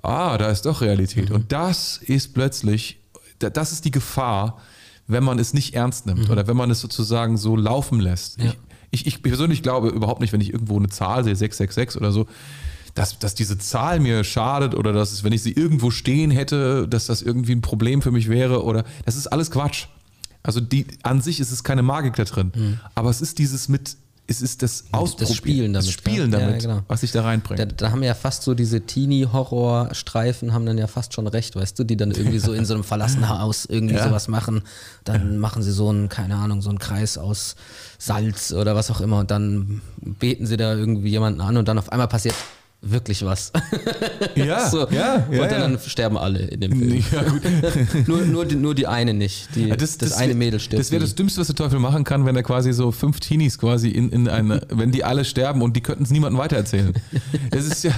[0.00, 1.30] ah, da ist doch Realität.
[1.30, 1.34] Mhm.
[1.34, 3.00] Und das ist plötzlich,
[3.40, 4.60] das ist die Gefahr,
[5.08, 6.30] wenn man es nicht ernst nimmt mhm.
[6.30, 8.40] oder wenn man es sozusagen so laufen lässt.
[8.40, 8.52] Ja.
[8.92, 12.12] Ich, ich, ich persönlich glaube überhaupt nicht, wenn ich irgendwo eine Zahl sehe, 666 oder
[12.12, 12.28] so,
[12.94, 16.86] dass, dass diese Zahl mir schadet oder dass es, wenn ich sie irgendwo stehen hätte,
[16.86, 19.88] dass das irgendwie ein Problem für mich wäre oder das ist alles Quatsch.
[20.44, 22.80] Also die, an sich ist es keine Magik da drin, mhm.
[22.94, 23.96] aber es ist dieses mit
[24.26, 26.82] es ist das Ausprobieren, das Spielen damit, das Spielen damit ja, genau.
[26.86, 27.58] was sich da reinbringt.
[27.58, 31.78] Da, da, haben ja fast so diese Teenie-Horror-Streifen haben dann ja fast schon recht, weißt
[31.78, 34.04] du, die dann irgendwie so in so einem verlassenen Haus irgendwie ja.
[34.04, 34.62] sowas machen.
[35.02, 37.56] Dann machen sie so einen, keine Ahnung, so einen Kreis aus
[37.98, 41.78] Salz oder was auch immer und dann beten sie da irgendwie jemanden an und dann
[41.78, 42.34] auf einmal passiert
[42.82, 43.52] wirklich was.
[44.36, 44.88] Ja, so.
[44.88, 45.42] ja, ja.
[45.42, 45.78] Und dann ja.
[45.78, 47.04] sterben alle in dem Film.
[47.12, 47.42] Ja, gut.
[48.06, 49.54] nur, nur, die, nur die eine nicht.
[49.54, 50.80] Die, das, das, das, eine Mädel stirbt.
[50.80, 53.58] Das wäre das Dümmste, was der Teufel machen kann, wenn er quasi so fünf Teenies
[53.58, 56.94] quasi in, in eine, wenn die alle sterben und die könnten es niemandem weitererzählen.
[57.50, 57.92] Das ist ja,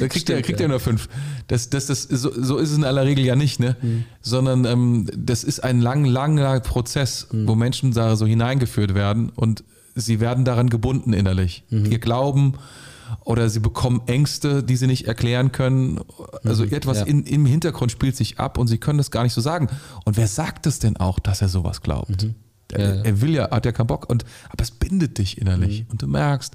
[0.00, 0.68] da kriegt er kriegt ja.
[0.68, 1.08] nur fünf.
[1.48, 3.76] Das, das, das, so, so ist es in aller Regel ja nicht, ne?
[3.80, 4.04] Mhm.
[4.20, 7.46] Sondern ähm, das ist ein lang, langer Prozess, mhm.
[7.46, 9.64] wo Menschen da so hineingeführt werden und
[9.94, 11.64] sie werden daran gebunden innerlich.
[11.70, 11.86] Mhm.
[11.86, 12.54] Ihr Glauben
[13.24, 16.00] oder sie bekommen Ängste, die sie nicht erklären können.
[16.44, 17.04] Also mhm, etwas ja.
[17.06, 19.68] in, im Hintergrund spielt sich ab und sie können das gar nicht so sagen.
[20.04, 22.24] Und wer sagt es denn auch, dass er sowas glaubt?
[22.24, 22.34] Mhm.
[22.72, 24.08] Ja, er, er, will ja, hat ja keinen Bock.
[24.08, 25.82] Und, aber es bindet dich innerlich.
[25.82, 25.86] Mhm.
[25.90, 26.54] Und du merkst,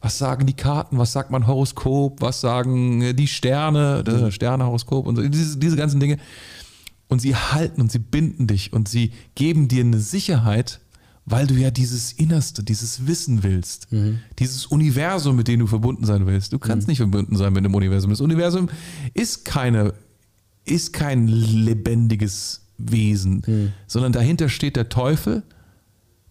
[0.00, 4.30] was sagen die Karten, was sagt mein Horoskop, was sagen die Sterne, mhm.
[4.30, 6.18] Sternehoroskop und so, diese, diese ganzen Dinge.
[7.08, 10.80] Und sie halten und sie binden dich und sie geben dir eine Sicherheit,
[11.26, 14.20] weil du ja dieses Innerste, dieses Wissen willst, mhm.
[14.38, 16.52] dieses Universum, mit dem du verbunden sein willst.
[16.52, 16.92] Du kannst mhm.
[16.92, 18.10] nicht verbunden sein mit dem Universum.
[18.10, 18.68] Das Universum
[19.12, 19.92] ist keine,
[20.64, 23.72] ist kein lebendiges Wesen, mhm.
[23.88, 25.42] sondern dahinter steht der Teufel,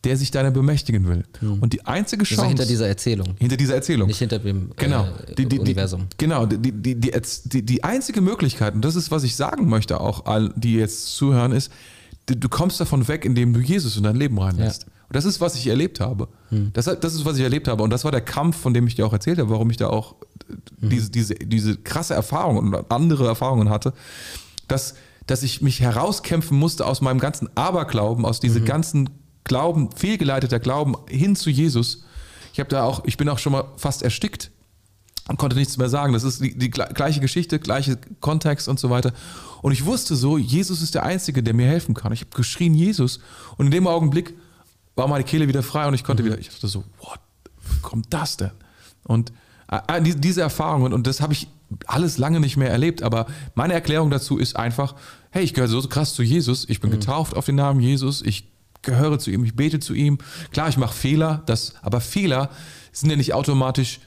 [0.06, 1.26] der sich deiner bemächtigen will.
[1.42, 1.60] Mhm.
[1.60, 2.44] Und die einzige Chance.
[2.44, 3.36] Also hinter dieser Erzählung.
[3.38, 4.08] Hinter dieser Erzählung.
[4.08, 5.08] Nicht hinter dem genau.
[5.28, 6.06] Äh, die, die, Universum.
[6.18, 10.26] genau, die, die, die, die, einzige Möglichkeit, und das ist, was ich sagen möchte, auch
[10.26, 11.72] all, die jetzt zuhören, ist,
[12.26, 14.84] du kommst davon weg, indem du Jesus in dein Leben reinlässt.
[14.84, 14.90] Ja.
[15.08, 16.28] Und das ist, was ich erlebt habe.
[16.50, 16.72] Hm.
[16.74, 17.84] Das, das ist, was ich erlebt habe.
[17.84, 19.90] Und das war der Kampf, von dem ich dir auch erzählt habe, warum ich da
[19.90, 20.16] auch
[20.80, 20.90] hm.
[20.90, 23.94] diese, diese, diese krasse Erfahrung und andere Erfahrungen hatte,
[24.68, 24.96] dass,
[25.28, 28.68] dass ich mich herauskämpfen musste aus meinem ganzen Aberglauben, aus diesem mhm.
[28.68, 29.10] ganzen
[29.44, 32.04] Glauben, fehlgeleiteter Glauben hin zu Jesus.
[32.54, 34.50] Ich habe da auch, ich bin auch schon mal fast erstickt
[35.28, 36.14] und konnte nichts mehr sagen.
[36.14, 39.14] Das ist die, die gleiche Geschichte, gleiche Kontext und so weiter.
[39.66, 42.14] Und ich wusste so, Jesus ist der Einzige, der mir helfen kann.
[42.14, 43.20] Ich habe geschrien, Jesus.
[43.58, 44.36] Und in dem Augenblick
[44.94, 46.28] war meine Kehle wieder frei und ich konnte mhm.
[46.28, 47.20] wieder, ich dachte so, what,
[47.72, 48.52] wie kommt das denn?
[49.06, 49.34] Und
[49.72, 51.48] äh, diese Erfahrungen, und das habe ich
[51.88, 54.94] alles lange nicht mehr erlebt, aber meine Erklärung dazu ist einfach,
[55.32, 57.00] hey, ich gehöre so krass zu Jesus, ich bin mhm.
[57.00, 58.52] getauft auf den Namen Jesus, ich
[58.84, 60.20] gehöre zu ihm, ich bete zu ihm.
[60.52, 62.52] Klar, ich mache Fehler, das, aber Fehler
[62.92, 64.00] sind ja nicht automatisch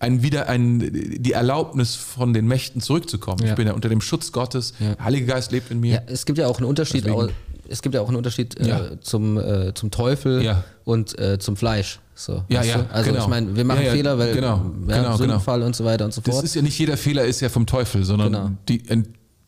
[0.00, 3.42] ein wieder ein, die Erlaubnis von den Mächten zurückzukommen.
[3.42, 3.50] Ja.
[3.50, 4.74] Ich bin ja unter dem Schutz Gottes.
[4.80, 4.94] Ja.
[4.94, 5.94] Der Heilige Geist lebt in mir.
[5.94, 7.04] Ja, es gibt ja auch einen Unterschied.
[7.04, 7.32] Deswegen.
[7.68, 12.00] Es gibt ja auch einen Unterschied äh, zum, äh, zum Teufel und äh, zum Fleisch.
[12.16, 13.22] So, ja, ja, Also genau.
[13.22, 15.66] ich meine, wir machen Fehler, weil genau, wir genau, haben Sündenfall genau.
[15.68, 16.36] und so weiter und so fort.
[16.36, 18.50] Das ist ja nicht jeder Fehler ist ja vom Teufel, sondern genau.
[18.68, 18.82] die,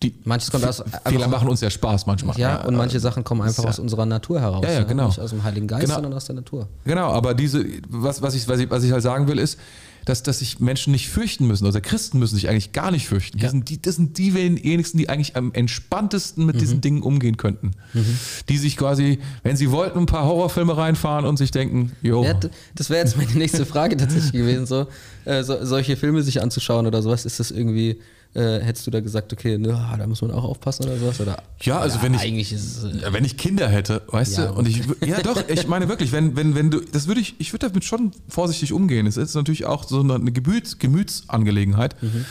[0.02, 2.38] die Manches kommt aus, Fehler machen uns ja Spaß manchmal.
[2.38, 3.70] Ja, ja und manche Sachen kommen einfach ja.
[3.70, 4.64] aus unserer Natur heraus.
[4.64, 5.08] Ja, ja, genau.
[5.08, 5.94] Nicht aus dem Heiligen Geist, genau.
[5.94, 6.68] sondern aus der Natur.
[6.84, 9.58] Genau, aber diese, was, was, ich, was, ich, was ich halt sagen will, ist,
[10.04, 13.38] dass, dass sich Menschen nicht fürchten müssen, oder Christen müssen sich eigentlich gar nicht fürchten.
[13.38, 13.44] Ja.
[13.44, 16.60] Das, sind die, das sind die wenigsten, die eigentlich am entspanntesten mit mhm.
[16.60, 17.72] diesen Dingen umgehen könnten.
[17.92, 18.18] Mhm.
[18.48, 22.26] Die sich quasi, wenn sie wollten, ein paar Horrorfilme reinfahren und sich denken, jo.
[22.74, 24.86] Das wäre jetzt meine nächste Frage tatsächlich gewesen, so,
[25.24, 27.24] äh, so, solche Filme sich anzuschauen oder sowas.
[27.24, 27.98] Ist das irgendwie
[28.34, 31.20] äh, hättest du da gesagt, okay, ne, da muss man auch aufpassen oder sowas?
[31.20, 34.54] Oder, ja, also ja, wenn ich es, äh, wenn ich Kinder hätte, weißt ja, du,
[34.54, 37.52] und ich ja doch, ich meine wirklich, wenn wenn wenn du das würde ich ich
[37.52, 39.06] würde damit schon vorsichtig umgehen.
[39.06, 41.94] Es ist natürlich auch so eine Gemüts, Gemütsangelegenheit.
[42.02, 42.24] Mhm.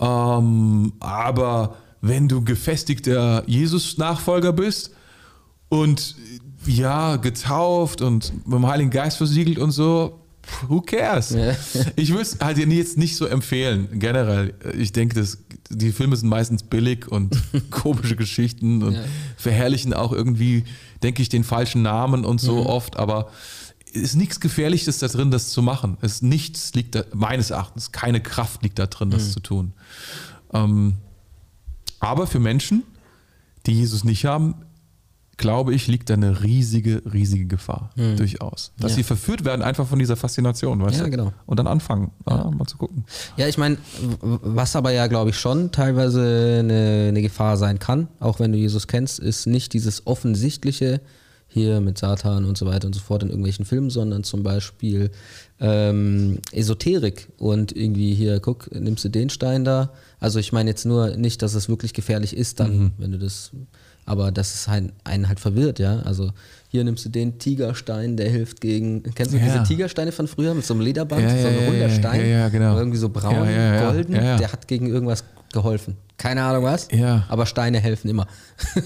[0.00, 4.90] Ähm, aber wenn du gefestigter Jesus-Nachfolger bist
[5.68, 6.16] und
[6.66, 10.20] ja, getauft und mit dem Heiligen Geist versiegelt und so,
[10.68, 11.30] who cares?
[11.30, 11.54] Ja.
[11.96, 14.54] Ich würde es halt jetzt nicht so empfehlen, generell.
[14.76, 15.38] Ich denke, dass
[15.70, 17.36] die Filme sind meistens billig und
[17.70, 19.04] komische Geschichten und ja.
[19.36, 20.64] verherrlichen auch irgendwie,
[21.02, 22.66] denke ich, den falschen Namen und so mhm.
[22.66, 23.30] oft, aber
[23.94, 25.96] es ist nichts Gefährliches da drin, das zu machen.
[26.00, 29.30] Es nichts liegt da, meines Erachtens, keine Kraft liegt da drin, das mhm.
[29.30, 29.72] zu tun.
[30.52, 30.94] Ähm,
[32.00, 32.82] aber für Menschen,
[33.66, 34.56] die Jesus nicht haben,
[35.36, 37.90] glaube ich, liegt da eine riesige, riesige Gefahr.
[37.96, 38.16] Mhm.
[38.16, 38.72] Durchaus.
[38.78, 38.96] Dass ja.
[38.96, 41.10] sie verführt werden einfach von dieser Faszination, weißt ja, du?
[41.10, 41.32] genau.
[41.46, 42.50] Und dann anfangen, ja.
[42.50, 43.04] mal zu gucken.
[43.36, 43.78] Ja, ich meine,
[44.20, 48.58] was aber ja, glaube ich, schon teilweise eine, eine Gefahr sein kann, auch wenn du
[48.58, 51.00] Jesus kennst, ist nicht dieses offensichtliche,
[51.54, 55.12] hier mit Satan und so weiter und so fort in irgendwelchen Filmen, sondern zum Beispiel
[55.60, 59.92] ähm, Esoterik und irgendwie hier, guck, nimmst du den Stein da.
[60.18, 62.92] Also ich meine jetzt nur nicht, dass es wirklich gefährlich ist dann, mhm.
[62.98, 63.52] wenn du das
[64.06, 66.00] aber das ist ein, einen halt verwirrt, ja.
[66.00, 66.30] Also
[66.68, 69.02] hier nimmst du den Tigerstein, der hilft gegen.
[69.14, 69.44] Kennst du ja.
[69.44, 72.76] diese Tigersteine von früher mit so einem Lederband, ja, so ein runder Stein, ja, genau.
[72.76, 75.96] irgendwie so braun, golden, der hat gegen irgendwas geholfen.
[76.16, 76.88] Keine Ahnung was,
[77.28, 78.26] aber Steine helfen immer.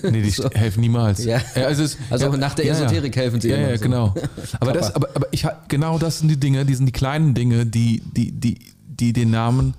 [0.03, 0.49] Nee, die so.
[0.51, 1.25] helfen niemals.
[1.25, 1.41] Ja.
[1.55, 3.71] also, es, also nach der Esoterik helfen sie immer.
[3.71, 3.83] Ja, so.
[3.83, 4.15] genau.
[4.61, 7.67] Aber, das, aber, aber ich, genau das sind die Dinge, die sind die kleinen Dinge,
[7.67, 9.75] die, die, die, die den Namen,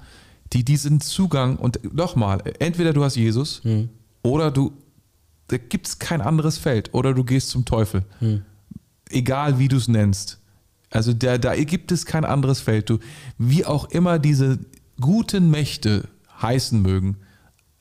[0.54, 3.90] die diesen Zugang und nochmal, entweder du hast Jesus hm.
[4.22, 4.72] oder du
[5.50, 6.94] da gibt es kein anderes Feld.
[6.94, 8.06] Oder du gehst zum Teufel.
[8.20, 8.44] Hm.
[9.10, 10.40] Egal wie du es nennst.
[10.92, 12.90] Also da, da gibt es kein anderes Feld.
[12.90, 13.00] Du,
[13.38, 14.60] wie auch immer diese
[15.02, 16.08] guten Mächte
[16.42, 17.18] heißen mögen,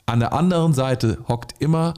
[0.07, 1.95] an der anderen Seite hockt immer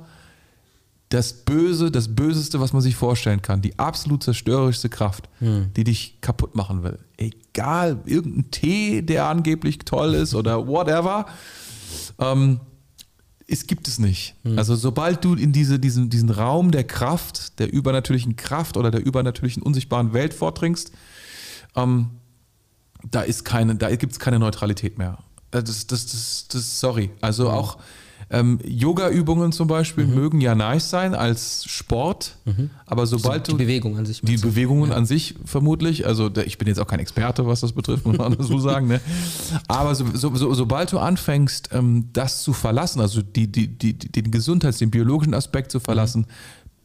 [1.08, 5.72] das Böse, das Böseste, was man sich vorstellen kann, die absolut zerstörerischste Kraft, hm.
[5.76, 6.98] die dich kaputt machen will.
[7.16, 11.26] Egal, irgendein Tee, der angeblich toll ist oder whatever.
[12.18, 12.60] Ähm,
[13.50, 14.34] es gibt es nicht.
[14.44, 14.58] Mhm.
[14.58, 19.04] Also sobald du in diese, diesen, diesen Raum der Kraft, der übernatürlichen Kraft oder der
[19.04, 20.92] übernatürlichen unsichtbaren Welt vordringst,
[21.74, 22.10] ähm,
[23.10, 25.18] da ist keine, da gibt es keine Neutralität mehr.
[25.50, 27.10] Äh, das, das, das, das sorry.
[27.20, 27.54] Also mhm.
[27.54, 27.78] auch
[28.32, 30.14] ähm, Yoga-Übungen zum Beispiel mhm.
[30.14, 32.70] mögen ja nice sein als Sport, mhm.
[32.86, 33.58] aber sobald so, die du.
[33.58, 34.20] Die Bewegung an sich.
[34.20, 34.96] Die Bewegungen ja.
[34.96, 36.06] an sich vermutlich.
[36.06, 38.86] Also ich bin jetzt auch kein Experte, was das betrifft, muss man so sagen.
[38.86, 39.00] Ne?
[39.66, 43.94] Aber so, so, so, sobald du anfängst, ähm, das zu verlassen, also die, die, die,
[43.94, 46.26] den Gesundheits-, den biologischen Aspekt zu verlassen, mhm.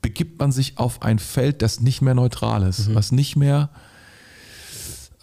[0.01, 2.95] begibt man sich auf ein Feld, das nicht mehr neutral ist, mhm.
[2.95, 3.69] was nicht mehr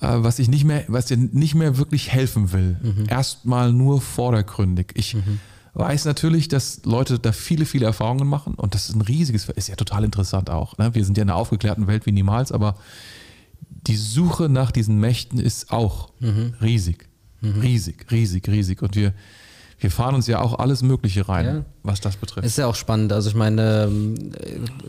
[0.00, 2.78] äh, was ich nicht mehr, was dir nicht mehr wirklich helfen will.
[2.80, 3.06] Mhm.
[3.08, 4.92] Erstmal nur vordergründig.
[4.94, 5.40] Ich mhm
[5.74, 9.68] weiß natürlich, dass Leute da viele, viele Erfahrungen machen und das ist ein riesiges, ist
[9.68, 10.76] ja total interessant auch.
[10.78, 10.94] Ne?
[10.94, 12.76] Wir sind ja in einer aufgeklärten Welt wie niemals, aber
[13.86, 16.54] die Suche nach diesen Mächten ist auch mhm.
[16.60, 17.08] riesig.
[17.40, 17.60] Mhm.
[17.60, 18.82] Riesig, riesig, riesig.
[18.82, 19.12] Und wir,
[19.80, 21.64] wir fahren uns ja auch alles Mögliche rein, ja.
[21.82, 22.46] was das betrifft.
[22.46, 23.12] Ist ja auch spannend.
[23.12, 24.14] Also ich meine, ähm,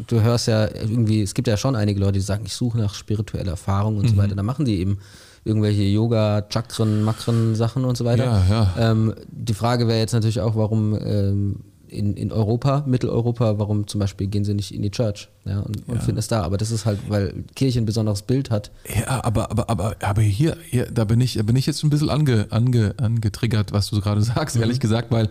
[0.06, 2.94] du hörst ja irgendwie, es gibt ja schon einige Leute, die sagen, ich suche nach
[2.94, 4.10] spiritueller Erfahrung und mhm.
[4.10, 4.36] so weiter.
[4.36, 5.00] Da machen die eben
[5.46, 8.26] irgendwelche Yoga, Chakren, Makren Sachen und so weiter.
[8.26, 8.92] Ja, ja.
[8.92, 11.60] Ähm, die Frage wäre jetzt natürlich auch, warum ähm,
[11.94, 15.88] in, in Europa, Mitteleuropa, warum zum Beispiel gehen sie nicht in die Church ja, und,
[15.88, 16.42] und finden es da.
[16.42, 18.72] Aber das ist halt, weil Kirche ein besonderes Bild hat.
[18.94, 22.10] Ja, aber, aber, aber, aber hier, hier da bin ich, bin ich jetzt ein bisschen
[22.10, 24.64] ange, ange, angetriggert, was du gerade sagst, mhm.
[24.64, 25.30] ehrlich gesagt, weil,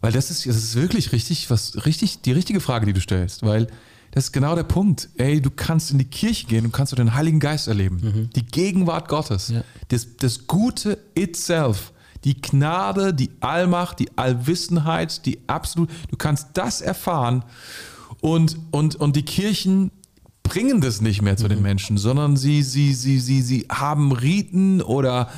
[0.00, 3.42] weil das ist, das ist wirklich richtig, was richtig, die richtige Frage, die du stellst,
[3.42, 3.68] weil
[4.12, 5.08] das ist genau der Punkt.
[5.16, 8.00] Ey, du kannst in die Kirche gehen und kannst den Heiligen Geist erleben.
[8.02, 8.30] Mhm.
[8.36, 9.48] Die Gegenwart Gottes.
[9.48, 9.64] Ja.
[9.88, 11.92] Das, das Gute itself.
[12.24, 15.90] Die Gnade, die Allmacht, die Allwissenheit, die absolut.
[16.10, 17.42] Du kannst das erfahren.
[18.20, 19.90] Und, und, und die Kirchen
[20.42, 21.48] bringen das nicht mehr zu mhm.
[21.48, 25.30] den Menschen, sondern sie, sie, sie, sie, sie haben Riten oder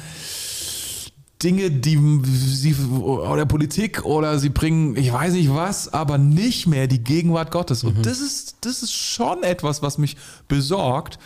[1.45, 6.87] Dinge, die sie oder Politik oder sie bringen, ich weiß nicht was, aber nicht mehr
[6.87, 7.85] die Gegenwart Gottes.
[7.85, 8.03] Und mhm.
[8.03, 10.17] das ist, das ist schon etwas, was mich
[10.49, 11.19] besorgt,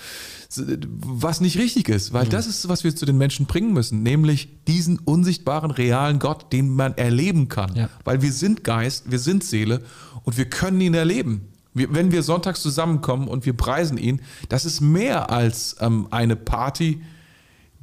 [0.57, 2.31] was nicht richtig ist, weil mhm.
[2.31, 6.71] das ist, was wir zu den Menschen bringen müssen, nämlich diesen unsichtbaren, realen Gott, den
[6.75, 7.77] man erleben kann.
[7.77, 7.89] Ja.
[8.05, 9.83] Weil wir sind Geist, wir sind Seele
[10.25, 11.49] und wir können ihn erleben.
[11.75, 17.03] Wenn wir sonntags zusammenkommen und wir preisen ihn, das ist mehr als ähm, eine Party,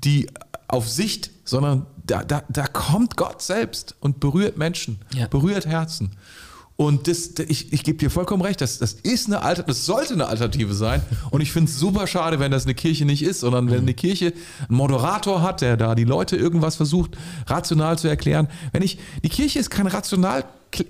[0.04, 0.28] die
[0.68, 5.28] auf Sicht, sondern da, da, da kommt Gott selbst und berührt Menschen, ja.
[5.28, 6.12] berührt Herzen.
[6.78, 10.14] Und das, ich, ich gebe dir vollkommen recht, das, das ist eine Alter, das sollte
[10.14, 11.02] eine Alternative sein.
[11.32, 13.94] Und ich finde es super schade, wenn das eine Kirche nicht ist, sondern wenn eine
[13.94, 14.34] Kirche
[14.68, 17.18] einen Moderator hat, der da die Leute irgendwas versucht,
[17.48, 18.50] rational zu erklären.
[18.74, 20.44] Wenn ich, die Kirche ist kein rational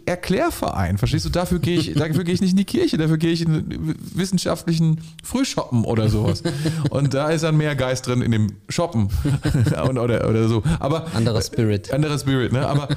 [0.08, 1.30] Erklärverein, verstehst du?
[1.30, 5.02] Dafür gehe ich, dafür gehe ich nicht in die Kirche, dafür gehe ich in wissenschaftlichen
[5.24, 6.42] Frühshoppen oder sowas.
[6.90, 9.10] Und da ist dann mehr Geist drin in dem Shoppen
[9.88, 10.64] oder, oder so.
[10.80, 11.94] Aber anderer Spirit.
[11.94, 12.68] Anderer Spirit, ne?
[12.68, 12.88] Aber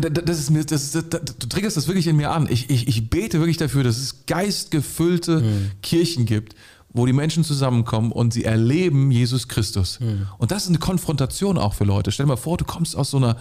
[0.00, 2.46] das ist mir, das, das, das, du triggerst das wirklich in mir an.
[2.50, 5.70] Ich, ich, ich bete wirklich dafür, dass es geistgefüllte mhm.
[5.82, 6.54] Kirchen gibt,
[6.92, 10.00] wo die Menschen zusammenkommen und sie erleben Jesus Christus.
[10.00, 10.28] Mhm.
[10.38, 12.12] Und das ist eine Konfrontation auch für Leute.
[12.12, 13.36] Stell dir mal vor, du kommst aus so einer,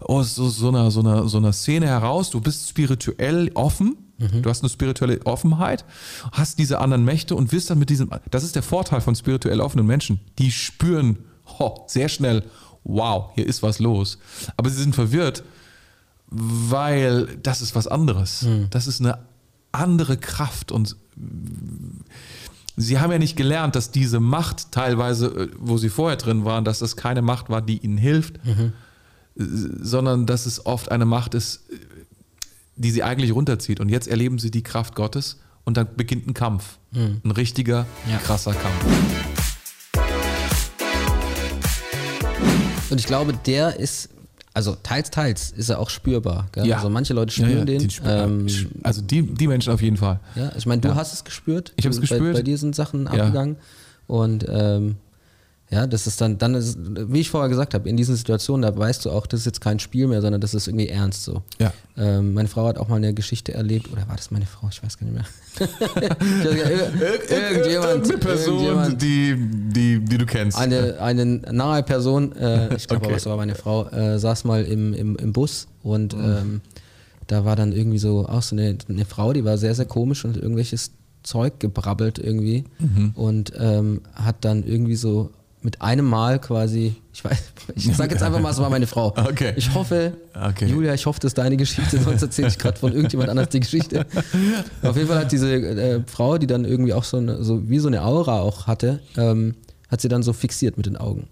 [0.00, 4.42] aus so, so einer, so einer, so einer Szene heraus, du bist spirituell offen, mhm.
[4.42, 5.84] du hast eine spirituelle Offenheit,
[6.32, 9.60] hast diese anderen Mächte und wirst dann mit diesem, das ist der Vorteil von spirituell
[9.60, 11.18] offenen Menschen, die spüren
[11.58, 12.44] oh, sehr schnell,
[12.84, 14.18] wow, hier ist was los.
[14.56, 15.44] Aber sie sind verwirrt,
[16.32, 18.42] weil das ist was anderes.
[18.42, 18.68] Mhm.
[18.70, 19.18] Das ist eine
[19.72, 20.96] andere Kraft und
[22.76, 26.64] sie haben ja nicht gelernt, dass diese Macht teilweise, äh, wo sie vorher drin waren,
[26.64, 28.72] dass das keine Macht war, die ihnen hilft, mhm.
[29.36, 31.64] sondern dass es oft eine Macht ist,
[32.76, 33.80] die sie eigentlich runterzieht.
[33.80, 36.78] Und jetzt erleben sie die Kraft Gottes und dann beginnt ein Kampf.
[36.92, 37.20] Mhm.
[37.24, 38.18] Ein richtiger, ja.
[38.18, 38.84] krasser Kampf.
[42.90, 44.10] Und ich glaube, der ist
[44.54, 46.48] also teils, teils ist er auch spürbar.
[46.52, 46.66] Gell?
[46.66, 46.76] Ja.
[46.76, 47.88] Also manche Leute spüren ja, ja, den.
[48.04, 48.46] Ähm,
[48.82, 50.20] also die, die Menschen auf jeden Fall.
[50.34, 51.72] Ja, ich meine, du hast es gespürt.
[51.76, 52.20] Ich habe es gespürt.
[52.20, 53.56] Bei, bei dir sind Sachen abgegangen.
[54.06, 54.96] Und ähm,
[55.72, 58.76] ja, das ist dann, dann ist, wie ich vorher gesagt habe, in diesen Situationen, da
[58.76, 61.40] weißt du auch, das ist jetzt kein Spiel mehr, sondern das ist irgendwie ernst so.
[61.58, 61.72] Ja.
[61.96, 64.68] Ähm, meine Frau hat auch mal eine Geschichte erlebt, oder war das meine Frau?
[64.70, 65.24] Ich weiß gar nicht mehr.
[67.30, 68.04] irgendjemand.
[68.04, 69.34] Eine Person, irgendjemand, die,
[69.72, 70.58] die, die du kennst.
[70.58, 73.14] Eine, eine nahe Person, äh, ich glaube, okay.
[73.16, 76.24] es war meine Frau, äh, saß mal im, im, im Bus und mhm.
[76.24, 76.60] ähm,
[77.28, 80.26] da war dann irgendwie so auch so eine, eine Frau, die war sehr, sehr komisch
[80.26, 80.90] und irgendwelches
[81.22, 83.12] Zeug gebrabbelt irgendwie mhm.
[83.14, 85.30] und ähm, hat dann irgendwie so
[85.62, 89.14] mit einem Mal quasi, ich weiß, ich sage jetzt einfach mal, es war meine Frau.
[89.32, 89.54] Okay.
[89.56, 90.66] Ich hoffe, okay.
[90.66, 93.60] Julia, ich hoffe, das ist deine Geschichte, sonst erzähle ich gerade von irgendjemand anders die
[93.60, 94.04] Geschichte.
[94.82, 97.78] Auf jeden Fall hat diese äh, Frau, die dann irgendwie auch so, eine, so wie
[97.78, 99.54] so eine Aura auch hatte, ähm,
[99.88, 101.28] hat sie dann so fixiert mit den Augen.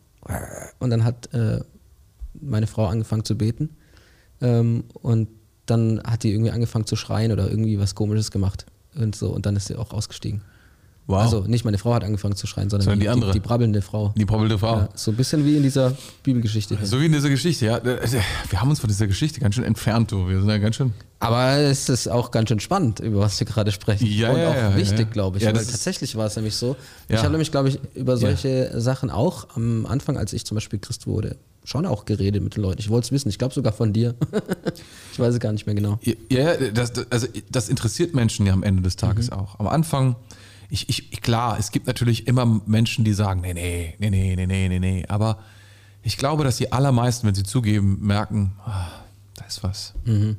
[0.78, 1.60] Und dann hat äh,
[2.40, 3.70] meine Frau angefangen zu beten
[4.40, 5.28] ähm, und
[5.66, 9.46] dann hat die irgendwie angefangen zu schreien oder irgendwie was Komisches gemacht und so und
[9.46, 10.42] dann ist sie auch ausgestiegen.
[11.10, 11.22] Wow.
[11.22, 13.32] Also nicht meine Frau hat angefangen zu schreien, sondern, sondern die, die, andere.
[13.32, 14.12] Die, die, brabbelnde Frau.
[14.16, 14.76] Die brabbelnde Frau.
[14.76, 16.78] Ja, so ein bisschen wie in dieser Bibelgeschichte.
[16.82, 17.80] So wie in dieser Geschichte, ja.
[17.84, 20.28] Wir haben uns von dieser Geschichte ganz schön entfernt, du.
[20.28, 20.92] Wir sind ja ganz schön.
[21.18, 24.06] Aber es ist auch ganz schön spannend, über was wir gerade sprechen.
[24.06, 25.04] Ja, Und ja, auch ja, wichtig, ja.
[25.04, 25.44] glaube ich.
[25.44, 26.76] weil tatsächlich war es nämlich so.
[27.08, 30.78] Ich habe nämlich, glaube ich, über solche Sachen auch am Anfang, als ich zum Beispiel
[30.78, 32.80] Christ wurde, schon auch geredet mit den Leuten.
[32.80, 33.28] Ich wollte es wissen.
[33.28, 34.14] Ich glaube sogar von dir.
[35.12, 35.98] ich weiß es gar nicht mehr genau.
[36.30, 39.36] Ja, das, also das interessiert Menschen ja am Ende des Tages mhm.
[39.36, 39.58] auch.
[39.60, 40.16] Am Anfang
[40.70, 44.46] ich, ich, klar, es gibt natürlich immer Menschen, die sagen, nee, nee, nee, nee, nee,
[44.46, 45.04] nee, nee, nee.
[45.08, 45.38] Aber
[46.02, 48.88] ich glaube, dass die allermeisten, wenn sie zugeben, merken, ah,
[49.34, 49.94] da ist was.
[50.04, 50.36] Mhm.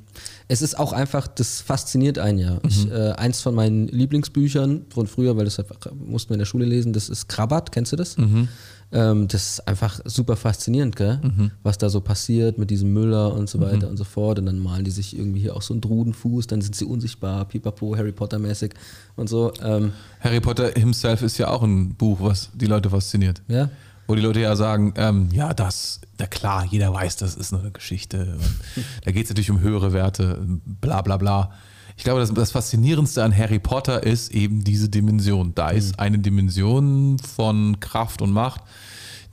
[0.47, 2.53] Es ist auch einfach, das fasziniert einen ja.
[2.53, 2.59] Mhm.
[2.67, 5.61] Ich, äh, eins von meinen Lieblingsbüchern von früher, weil das
[5.93, 8.17] mussten wir in der Schule lesen, das ist Krabat, kennst du das?
[8.17, 8.47] Mhm.
[8.93, 11.19] Ähm, das ist einfach super faszinierend, gell?
[11.23, 11.51] Mhm.
[11.63, 13.91] was da so passiert mit diesem Müller und so weiter mhm.
[13.91, 14.39] und so fort.
[14.39, 17.45] Und dann malen die sich irgendwie hier auch so einen Drudenfuß, dann sind sie unsichtbar,
[17.45, 18.73] pipapo, Harry Potter-mäßig
[19.15, 19.53] und so.
[19.63, 23.41] Ähm, Harry Potter himself ist ja auch ein Buch, was die Leute fasziniert.
[23.47, 23.69] Ja.
[24.07, 27.71] Wo die Leute ja sagen, ähm, ja, das, na klar, jeder weiß, das ist eine
[27.71, 28.37] Geschichte.
[29.05, 30.41] da geht es natürlich um höhere Werte,
[30.81, 31.51] bla bla bla.
[31.97, 35.53] Ich glaube, das, das, Faszinierendste an Harry Potter ist eben diese Dimension.
[35.55, 35.77] Da mhm.
[35.77, 38.61] ist eine Dimension von Kraft und Macht,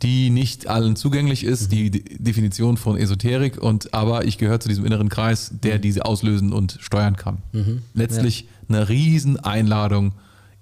[0.03, 1.91] die nicht allen zugänglich ist, mhm.
[1.91, 5.83] die Definition von Esoterik, und aber ich gehöre zu diesem inneren Kreis, der mhm.
[5.83, 7.39] diese auslösen und steuern kann.
[7.53, 7.83] Mhm.
[7.95, 8.49] Letztlich ja.
[8.77, 10.13] eine Rieseneinladung,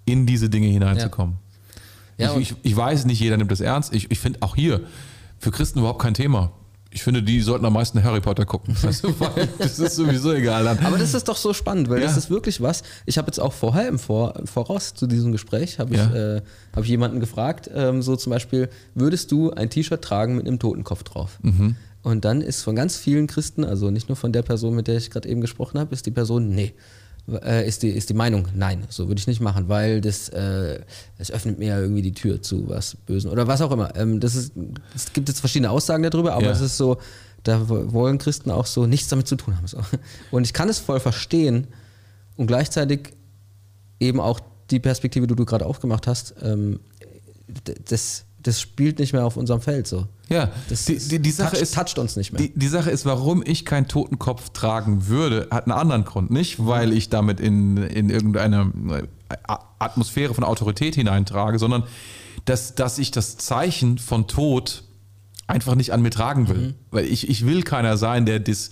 [0.06, 1.34] in diese Dinge hineinzukommen.
[2.16, 2.28] Ja.
[2.28, 3.92] Ja, ich, ich, ich, weiß, nicht jeder nimmt das ernst.
[3.92, 4.80] Ich, ich finde auch hier
[5.38, 6.50] für Christen überhaupt kein Thema.
[6.96, 8.74] Ich finde, die sollten am meisten Harry Potter gucken.
[8.86, 9.12] Also,
[9.58, 10.64] das ist sowieso egal.
[10.64, 10.78] Dann.
[10.78, 12.06] Aber das ist doch so spannend, weil ja.
[12.06, 12.82] das ist wirklich was.
[13.04, 16.36] Ich habe jetzt auch vorher im Vor Voraus zu diesem Gespräch habe ich, ja.
[16.36, 16.42] äh,
[16.74, 20.58] hab ich jemanden gefragt, ähm, so zum Beispiel, würdest du ein T-Shirt tragen mit einem
[20.58, 21.38] Totenkopf drauf?
[21.42, 21.76] Mhm.
[22.02, 24.96] Und dann ist von ganz vielen Christen, also nicht nur von der Person, mit der
[24.96, 26.72] ich gerade eben gesprochen habe, ist die Person, nee,
[27.28, 30.80] äh, ist, die, ist die Meinung, nein, so würde ich nicht machen, weil das, äh,
[31.18, 33.94] das öffnet mir ja irgendwie die Tür zu was Bösen oder was auch immer.
[33.96, 34.52] Ähm, das ist,
[34.94, 36.52] es gibt jetzt verschiedene Aussagen darüber, aber ja.
[36.52, 36.98] es ist so,
[37.42, 39.66] da wollen Christen auch so nichts damit zu tun haben.
[39.66, 39.78] So.
[40.30, 41.66] Und ich kann es voll verstehen
[42.36, 43.12] und gleichzeitig
[44.00, 46.80] eben auch die Perspektive, die du gerade aufgemacht hast, ähm,
[47.88, 50.06] das, das spielt nicht mehr auf unserem Feld so.
[50.28, 52.40] Ja, das die, die, die Sache touch, ist, toucht uns nicht mehr.
[52.40, 56.30] Die, die, Sache ist, warum ich keinen Totenkopf tragen würde, hat einen anderen Grund.
[56.30, 58.72] Nicht, weil ich damit in, in irgendeine
[59.28, 59.36] äh,
[59.78, 61.84] Atmosphäre von Autorität hineintrage, sondern
[62.44, 64.84] dass, dass ich das Zeichen von Tod
[65.48, 66.58] einfach nicht an mir tragen will.
[66.58, 66.74] Mhm.
[66.92, 68.70] Weil ich, ich will keiner sein, der das,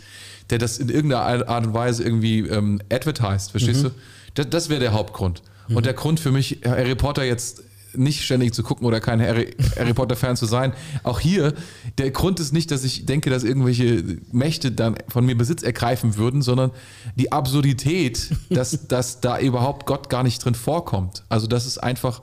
[0.50, 3.88] der das in irgendeiner Art und Weise irgendwie ähm, advertised, verstehst mhm.
[3.88, 3.94] du?
[4.34, 5.42] Das, das wäre der Hauptgrund.
[5.66, 5.76] Mhm.
[5.76, 7.63] Und der Grund für mich, Harry Potter jetzt
[7.96, 10.72] nicht ständig zu gucken oder kein Harry, Harry Potter-Fan zu sein.
[11.02, 11.54] Auch hier,
[11.98, 16.16] der Grund ist nicht, dass ich denke, dass irgendwelche Mächte dann von mir Besitz ergreifen
[16.16, 16.70] würden, sondern
[17.16, 21.24] die Absurdität, dass, dass da überhaupt Gott gar nicht drin vorkommt.
[21.28, 22.22] Also das ist einfach,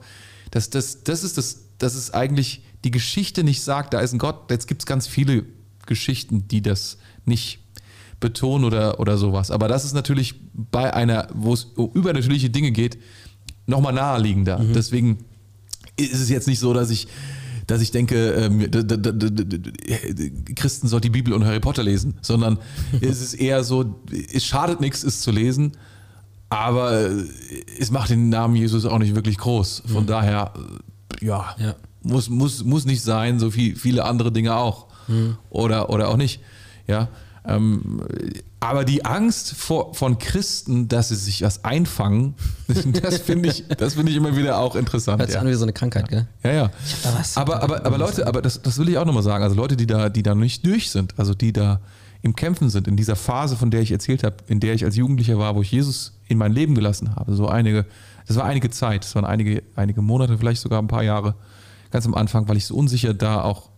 [0.50, 4.18] das, das, das ist das, das ist eigentlich die Geschichte nicht sagt, da ist ein
[4.18, 4.50] Gott.
[4.50, 5.44] Jetzt gibt es ganz viele
[5.86, 7.60] Geschichten, die das nicht
[8.22, 9.50] betonen oder, oder sowas.
[9.50, 12.98] Aber das ist natürlich bei einer, wo es um übernatürliche Dinge geht,
[13.66, 14.58] nochmal naheliegender.
[14.58, 14.72] Mhm.
[14.72, 15.18] Deswegen
[15.96, 17.08] ist es jetzt nicht so, dass ich
[17.68, 18.68] dass ich denke, ähm,
[20.56, 22.58] Christen soll die Bibel und Harry Potter lesen, sondern
[23.00, 25.72] es ist eher so, es schadet nichts, es zu lesen,
[26.48, 27.08] aber
[27.78, 29.84] es macht den Namen Jesus auch nicht wirklich groß.
[29.86, 30.08] Von mhm.
[30.08, 30.52] daher,
[31.20, 34.88] ja, ja, muss, muss, muss nicht sein, so wie viele andere Dinge auch.
[35.08, 35.38] Mhm.
[35.48, 36.40] Oder, oder auch nicht.
[36.86, 37.08] Ja.
[37.44, 38.00] Ähm,
[38.60, 42.34] aber die Angst vor, von Christen, dass sie sich was einfangen,
[43.02, 45.18] das finde ich, das ich immer wieder auch interessant.
[45.18, 45.40] Hört sich ja.
[45.40, 46.28] an wie so eine Krankheit, gell?
[46.44, 46.70] Ja, ja.
[47.34, 49.42] Aber, aber, aber Leute, aber das, das will ich auch nochmal sagen.
[49.42, 51.80] Also Leute, die da, die da nicht durch sind, also die da
[52.22, 54.94] im Kämpfen sind, in dieser Phase, von der ich erzählt habe, in der ich als
[54.94, 57.84] Jugendlicher war, wo ich Jesus in mein Leben gelassen habe, so einige,
[58.28, 61.34] das war einige Zeit, das waren einige, einige Monate, vielleicht sogar ein paar Jahre,
[61.90, 63.71] ganz am Anfang, weil ich so unsicher da auch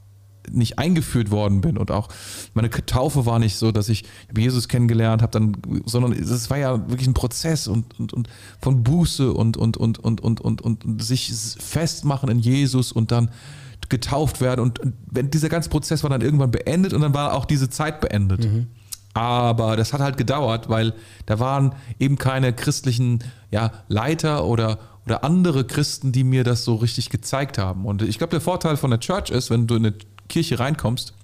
[0.51, 2.09] nicht eingeführt worden bin und auch
[2.55, 4.05] meine Taufe war nicht so, dass ich
[4.36, 8.28] Jesus kennengelernt habe, dann, sondern es war ja wirklich ein Prozess und, und, und
[8.61, 13.30] von Buße und, und, und, und, und, und, und sich festmachen in Jesus und dann
[13.88, 14.80] getauft werden und
[15.11, 18.45] wenn dieser ganze Prozess war dann irgendwann beendet und dann war auch diese Zeit beendet.
[18.45, 18.66] Mhm.
[19.12, 20.92] Aber das hat halt gedauert, weil
[21.26, 26.76] da waren eben keine christlichen ja, Leiter oder oder andere Christen, die mir das so
[26.76, 27.84] richtig gezeigt haben.
[27.84, 29.95] Und ich glaube, der Vorteil von der Church ist, wenn du in eine
[30.35, 31.14] Kirche reinkommst,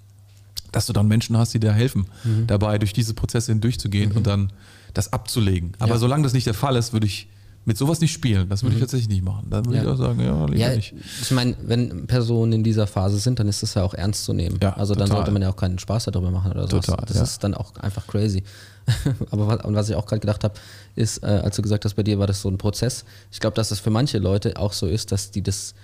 [0.70, 2.46] dass du dann Menschen hast, die dir helfen, mhm.
[2.46, 4.16] dabei durch diese Prozesse hindurchzugehen mhm.
[4.18, 4.52] und dann
[4.94, 5.72] das abzulegen.
[5.80, 5.98] Aber ja.
[5.98, 7.28] solange das nicht der Fall ist, würde ich
[7.64, 8.48] mit sowas nicht spielen.
[8.48, 8.84] Das würde ich mhm.
[8.84, 9.48] tatsächlich nicht machen.
[9.50, 9.82] Dann würde ja.
[9.82, 10.94] ich auch sagen, ja, lieber ja, nicht.
[11.20, 14.32] Ich meine, wenn Personen in dieser Phase sind, dann ist das ja auch ernst zu
[14.32, 14.58] nehmen.
[14.62, 15.18] Ja, also dann total.
[15.18, 16.78] sollte man ja auch keinen Spaß darüber machen oder so.
[16.78, 17.22] Das ja.
[17.22, 18.44] ist dann auch einfach crazy.
[19.30, 20.54] Aber was, was ich auch gerade gedacht habe,
[20.96, 23.04] ist, äh, als du gesagt hast, bei dir war das so ein Prozess.
[23.30, 25.74] Ich glaube, dass das für manche Leute auch so ist, dass die das,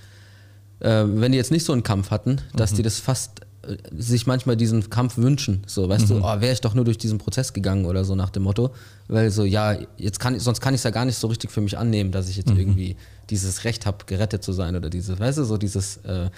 [0.80, 2.76] äh, wenn die jetzt nicht so einen Kampf hatten, dass mhm.
[2.76, 5.62] die das fast äh, sich manchmal diesen Kampf wünschen.
[5.66, 6.20] So, weißt mhm.
[6.20, 8.70] du, oh, wäre ich doch nur durch diesen Prozess gegangen oder so nach dem Motto.
[9.08, 11.50] Weil so, ja, jetzt kann ich, sonst kann ich es ja gar nicht so richtig
[11.50, 12.58] für mich annehmen, dass ich jetzt mhm.
[12.58, 12.96] irgendwie
[13.30, 16.30] dieses Recht habe, gerettet zu sein oder dieses, weißt du, so dieses äh,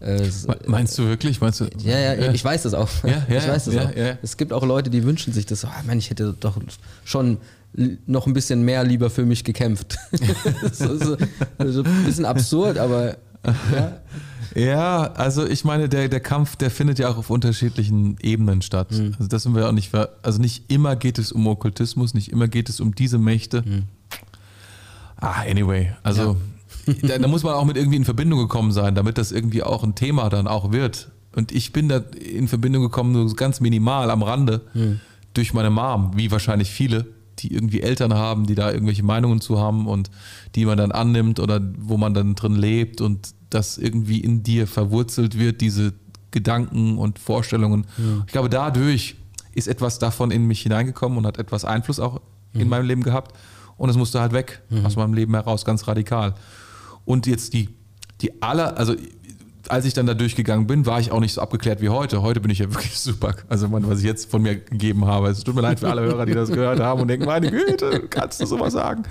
[0.00, 0.30] äh,
[0.66, 1.40] Meinst du wirklich?
[1.42, 1.66] Meinst du?
[1.82, 2.32] Ja, ja, ja.
[2.32, 2.88] ich weiß das auch.
[3.04, 3.90] Ja, ja, ich weiß das auch.
[4.22, 5.64] Es gibt auch Leute, die wünschen sich das.
[5.64, 6.58] Oh, Mann, ich hätte doch
[7.04, 7.38] schon
[8.06, 9.98] noch ein bisschen mehr lieber für mich gekämpft.
[10.72, 14.00] so, so, ein bisschen absurd, aber ja.
[14.54, 18.90] Ja, also ich meine, der, der Kampf, der findet ja auch auf unterschiedlichen Ebenen statt.
[18.90, 19.14] Mhm.
[19.18, 22.48] Also das sind wir auch nicht, also nicht immer geht es um Okkultismus, nicht immer
[22.48, 23.62] geht es um diese Mächte.
[23.62, 23.82] Mhm.
[25.16, 26.36] Ah, anyway, also
[27.02, 29.84] da, da, muss man auch mit irgendwie in Verbindung gekommen sein, damit das irgendwie auch
[29.84, 31.10] ein Thema dann auch wird.
[31.36, 35.00] Und ich bin da in Verbindung gekommen, nur ganz minimal am Rande, hm.
[35.32, 37.06] durch meine Mom, wie wahrscheinlich viele,
[37.42, 40.10] die irgendwie Eltern haben, die da irgendwelche Meinungen zu haben und
[40.54, 44.66] die man dann annimmt oder wo man dann drin lebt und das irgendwie in dir
[44.66, 45.92] verwurzelt wird, diese
[46.30, 47.86] Gedanken und Vorstellungen.
[47.98, 48.24] Ja.
[48.26, 49.16] Ich glaube, dadurch
[49.52, 52.20] ist etwas davon in mich hineingekommen und hat etwas Einfluss auch
[52.52, 52.68] in mhm.
[52.68, 53.36] meinem Leben gehabt.
[53.76, 54.86] Und es musste halt weg mhm.
[54.86, 56.34] aus meinem Leben heraus, ganz radikal.
[57.04, 57.70] Und jetzt die,
[58.20, 58.94] die aller, also
[59.68, 62.22] als ich dann da durchgegangen bin, war ich auch nicht so abgeklärt wie heute.
[62.22, 63.34] Heute bin ich ja wirklich super.
[63.48, 65.28] Also, was ich jetzt von mir gegeben habe.
[65.28, 68.06] Es tut mir leid für alle Hörer, die das gehört haben und denken, meine Güte,
[68.08, 69.04] kannst du sowas sagen?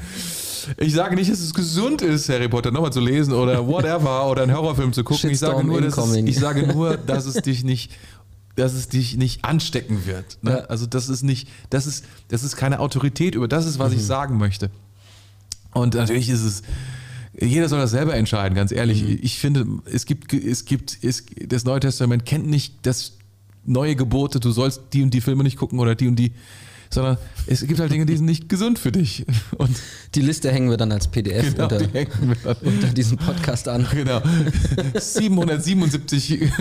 [0.77, 4.43] Ich sage nicht, dass es gesund ist, Harry Potter nochmal zu lesen oder whatever oder
[4.43, 5.29] einen Horrorfilm zu gucken.
[5.29, 7.91] Ich sage, nur, dass es, ich sage nur, dass es dich nicht
[8.55, 10.37] dass es dich nicht anstecken wird.
[10.41, 10.51] Ne?
[10.51, 10.57] Ja.
[10.65, 13.99] Also das ist nicht, das ist, das ist keine Autorität über das ist, was mhm.
[13.99, 14.69] ich sagen möchte.
[15.71, 16.63] Und natürlich ist es,
[17.41, 19.03] jeder soll das selber entscheiden, ganz ehrlich.
[19.03, 19.19] Mhm.
[19.21, 23.17] Ich finde, es gibt, es gibt, es, das Neue Testament kennt nicht das
[23.65, 26.31] neue Gebote, du sollst die und die Filme nicht gucken oder die und die,
[26.91, 29.25] sondern es gibt halt Dinge, die sind nicht gesund für dich.
[29.57, 29.75] Und
[30.15, 33.87] die Liste hängen wir dann als PDF genau, unter, unter diesem Podcast an.
[33.91, 34.21] Genau.
[34.95, 36.51] 777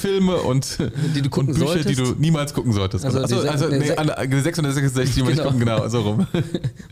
[0.00, 0.78] Filme und,
[1.14, 1.88] die du gucken und Bücher, solltest.
[1.88, 3.04] die du niemals gucken solltest.
[3.04, 5.42] Also, also, also nee, 666, die genau.
[5.44, 6.26] gucken, genau, so rum.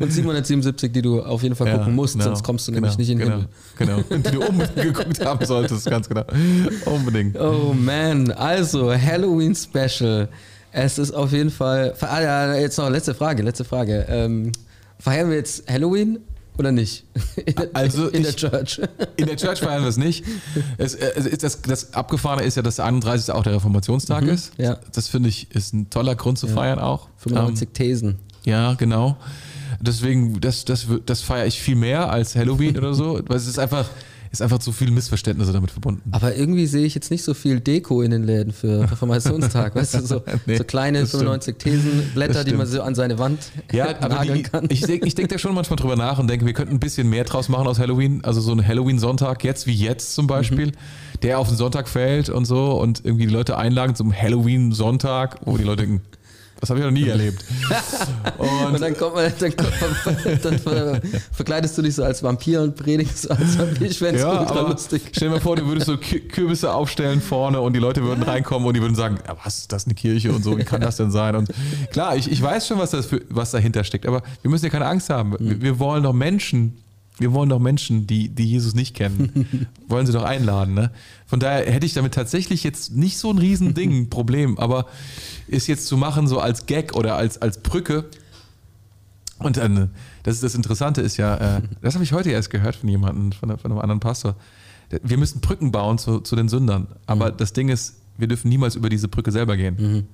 [0.00, 2.88] Und 777, die du auf jeden Fall ja, gucken musst, genau, sonst kommst du genau,
[2.88, 3.44] nämlich nicht in den genau,
[3.78, 4.02] Himmel.
[4.08, 6.24] Genau, die du unbedingt geguckt haben solltest, ganz genau.
[6.86, 7.38] Unbedingt.
[7.38, 10.28] Oh man, also Halloween Special.
[10.76, 11.94] Es ist auf jeden Fall.
[12.00, 14.06] Ah ja, jetzt noch letzte Frage, letzte Frage.
[14.08, 14.50] Ähm,
[14.98, 16.18] feiern wir jetzt Halloween
[16.58, 17.04] oder nicht?
[17.46, 18.80] In, also in ich, der Church.
[19.16, 20.24] In der Church feiern wir es nicht.
[20.76, 23.32] Es, es das, das Abgefahrene ist ja, dass der 31.
[23.32, 24.52] auch der Reformationstag mhm, ist.
[24.58, 24.78] Ja.
[24.92, 26.54] Das finde ich ist ein toller Grund zu ja.
[26.54, 27.08] feiern auch.
[27.18, 28.18] 95 ähm, Thesen.
[28.44, 29.16] Ja, genau.
[29.80, 33.20] Deswegen, das, das, das feiere ich viel mehr als Halloween oder so.
[33.26, 33.88] Weil es ist einfach,
[34.34, 36.02] ist einfach zu viel Missverständnisse damit verbunden.
[36.10, 39.74] Aber irgendwie sehe ich jetzt nicht so viel Deko in den Läden für Reformationstag.
[39.74, 43.38] weißt du, so, nee, so kleine 95 Thesenblätter, die man so an seine Wand
[43.72, 44.66] ja, nageln die, kann.
[44.68, 47.24] Ich, ich denke da schon manchmal drüber nach und denke, wir könnten ein bisschen mehr
[47.24, 48.24] draus machen aus Halloween.
[48.24, 51.20] Also so ein Halloween-Sonntag, jetzt wie jetzt zum Beispiel, mhm.
[51.22, 55.56] der auf den Sonntag fällt und so und irgendwie die Leute einladen zum Halloween-Sonntag, wo
[55.56, 56.02] die Leute denken,
[56.64, 57.44] das habe ich noch nie erlebt.
[58.38, 59.72] Und, und dann kommt man, dann, kommt
[60.04, 61.00] man, dann
[61.32, 63.90] verkleidest du dich so als Vampir und predigst als Vampir.
[63.90, 65.02] Ich fände es ja, ultra lustig.
[65.12, 68.66] Stell dir mal vor, du würdest so Kürbisse aufstellen vorne und die Leute würden reinkommen
[68.66, 71.10] und die würden sagen, was ist das eine Kirche und so, wie kann das denn
[71.10, 71.36] sein?
[71.36, 71.50] Und
[71.92, 74.70] klar, ich, ich weiß schon, was, das für, was dahinter steckt, aber wir müssen ja
[74.70, 75.36] keine Angst haben.
[75.38, 76.83] Wir, wir wollen doch Menschen
[77.18, 80.74] wir wollen doch Menschen, die, die Jesus nicht kennen, wollen sie doch einladen.
[80.74, 80.90] Ne?
[81.26, 84.86] Von daher hätte ich damit tatsächlich jetzt nicht so ein Riesending, ein Problem, aber
[85.46, 88.06] ist jetzt zu machen so als Gag oder als, als Brücke.
[89.38, 89.90] Und dann,
[90.24, 93.32] das ist das Interessante ist ja, äh, das habe ich heute erst gehört von jemandem,
[93.32, 94.34] von, von, einem anderen Pastor.
[95.02, 96.88] Wir müssen Brücken bauen zu, zu den Sündern.
[97.06, 97.36] Aber mhm.
[97.36, 99.76] das Ding ist, wir dürfen niemals über diese Brücke selber gehen.
[99.78, 100.04] Mhm.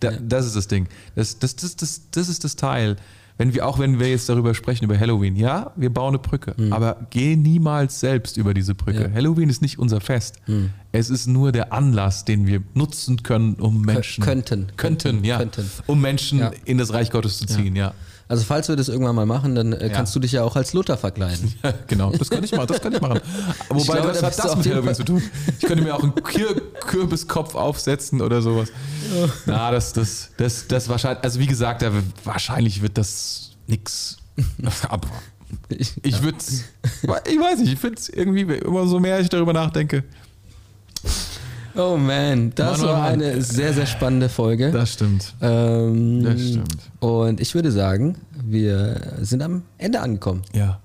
[0.00, 0.88] Da, das ist das Ding.
[1.14, 2.96] Das, das, das, das, das ist das Teil
[3.38, 6.54] wenn wir, auch wenn wir jetzt darüber sprechen, über Halloween, ja, wir bauen eine Brücke,
[6.56, 6.72] mhm.
[6.72, 9.04] aber geh niemals selbst über diese Brücke.
[9.04, 9.12] Ja.
[9.12, 10.40] Halloween ist nicht unser Fest.
[10.46, 10.70] Mhm.
[10.90, 14.24] Es ist nur der Anlass, den wir nutzen können, um Menschen.
[14.24, 14.66] Könnten.
[14.76, 15.38] Könnten, ja.
[15.38, 15.70] Könnten.
[15.86, 16.50] Um Menschen ja.
[16.64, 17.88] in das Reich Gottes zu ziehen, ja.
[17.88, 17.94] ja.
[18.28, 20.74] Also falls wir das irgendwann mal machen, dann äh, kannst du dich ja auch als
[20.74, 21.54] Luther verkleiden.
[21.62, 22.66] Ja, genau, das kann ich machen.
[22.68, 23.20] Das kann ich machen.
[23.68, 25.22] Wobei, ich glaube, das hat das mit Halloween zu tun.
[25.58, 28.70] Ich könnte mir auch einen Kür Kürbiskopf aufsetzen oder sowas.
[29.14, 29.28] Ja.
[29.46, 31.84] Na, das, das, das, das wahrscheinlich, also wie gesagt,
[32.24, 34.18] wahrscheinlich wird das nix.
[34.88, 35.08] Aber
[35.70, 39.52] ich, ich würde ich weiß nicht, ich finde es irgendwie, immer so mehr ich darüber
[39.52, 40.04] nachdenke.
[41.78, 43.12] Oh man, das Mann, war Mann.
[43.12, 44.72] eine sehr, sehr spannende Folge.
[44.72, 45.32] Das stimmt.
[45.40, 46.76] Ähm, das stimmt.
[46.98, 50.42] Und ich würde sagen, wir sind am Ende angekommen.
[50.52, 50.80] Ja.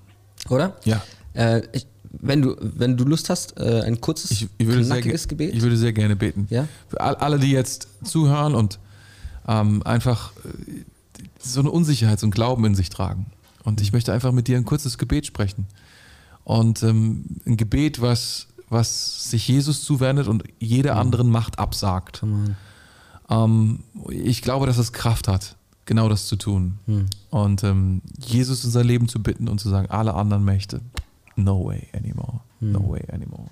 [0.48, 0.76] Oder?
[0.84, 1.02] Ja.
[1.32, 5.28] Äh, ich, wenn du, wenn du Lust hast, äh, ein kurzes, ich, ich knackiges sehr,
[5.28, 5.54] Gebet.
[5.54, 6.46] Ich würde sehr gerne beten.
[6.48, 6.68] Ja?
[6.86, 8.78] Für alle, die jetzt zuhören und
[9.48, 10.84] ähm, einfach äh,
[11.40, 13.26] so eine Unsicherheit, so ein Glauben in sich tragen.
[13.64, 15.66] Und ich möchte einfach mit dir ein kurzes Gebet sprechen.
[16.44, 21.00] Und ähm, ein Gebet, was was sich Jesus zuwendet und jeder mhm.
[21.00, 22.22] anderen Macht absagt.
[23.30, 25.56] Ähm, ich glaube, dass es Kraft hat,
[25.86, 26.78] genau das zu tun.
[26.86, 27.06] Mhm.
[27.30, 30.82] Und ähm, Jesus in sein Leben zu bitten und zu sagen, alle anderen Mächte,
[31.36, 32.72] no way anymore, mhm.
[32.72, 33.48] no way anymore.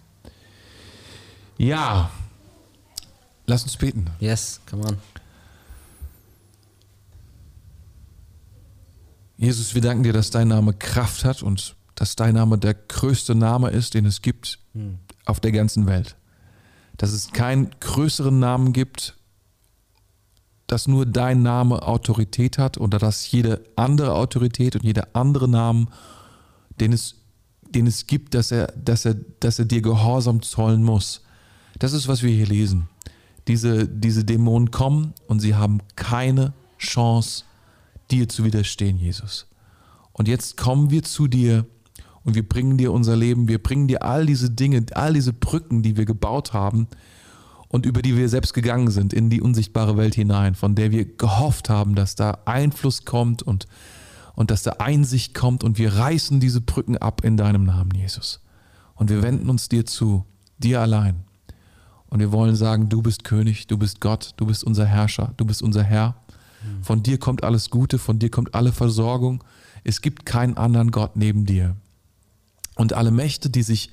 [1.57, 2.11] Ja,
[3.47, 4.11] lass uns beten.
[4.19, 4.99] Yes, come on.
[9.39, 13.35] Jesus, wir danken dir, dass dein Name Kraft hat und dass dein Name der größte
[13.35, 14.99] Name ist, den es gibt hm.
[15.25, 16.17] Auf der ganzen Welt.
[16.97, 19.17] Dass es keinen größeren Namen gibt,
[20.67, 25.89] dass nur dein Name Autorität hat oder dass jede andere Autorität und jeder andere Namen,
[26.81, 27.17] den es,
[27.69, 31.23] den es gibt, dass er, dass, er, dass er dir Gehorsam zollen muss.
[31.79, 32.89] Das ist, was wir hier lesen.
[33.49, 37.45] Diese, diese Dämonen kommen und sie haben keine Chance,
[38.11, 39.47] dir zu widerstehen, Jesus.
[40.13, 41.67] Und jetzt kommen wir zu dir
[42.25, 45.83] und wir bringen dir unser Leben, wir bringen dir all diese Dinge, all diese Brücken,
[45.83, 46.87] die wir gebaut haben
[47.69, 51.05] und über die wir selbst gegangen sind in die unsichtbare Welt hinein, von der wir
[51.05, 53.67] gehofft haben, dass da Einfluss kommt und,
[54.35, 58.41] und dass da Einsicht kommt und wir reißen diese Brücken ab in deinem Namen, Jesus.
[58.95, 60.25] Und wir wenden uns dir zu,
[60.59, 61.25] dir allein.
[62.07, 65.47] Und wir wollen sagen, du bist König, du bist Gott, du bist unser Herrscher, du
[65.47, 66.17] bist unser Herr.
[66.83, 69.43] Von dir kommt alles Gute, von dir kommt alle Versorgung.
[69.83, 71.75] Es gibt keinen anderen Gott neben dir
[72.77, 73.91] und alle Mächte, die sich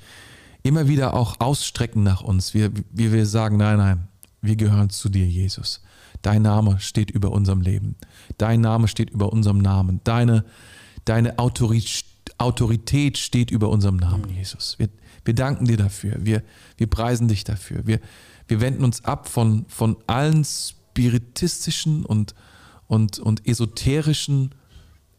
[0.63, 2.53] immer wieder auch ausstrecken nach uns.
[2.53, 4.07] Wir, wir, wir sagen, nein, nein,
[4.41, 5.82] wir gehören zu dir, Jesus.
[6.21, 7.95] Dein Name steht über unserem Leben.
[8.38, 10.01] Dein Name steht über unserem Namen.
[10.03, 10.43] Deine,
[11.05, 14.77] deine Autorität steht über unserem Namen, Jesus.
[14.80, 14.89] Wir,
[15.23, 16.17] wir danken dir dafür.
[16.19, 16.43] Wir,
[16.77, 17.88] wir preisen dich dafür.
[17.88, 17.99] Wir,
[18.47, 22.36] wir wenden uns ab von, von allen spiritistischen und,
[22.88, 24.55] und, und esoterischen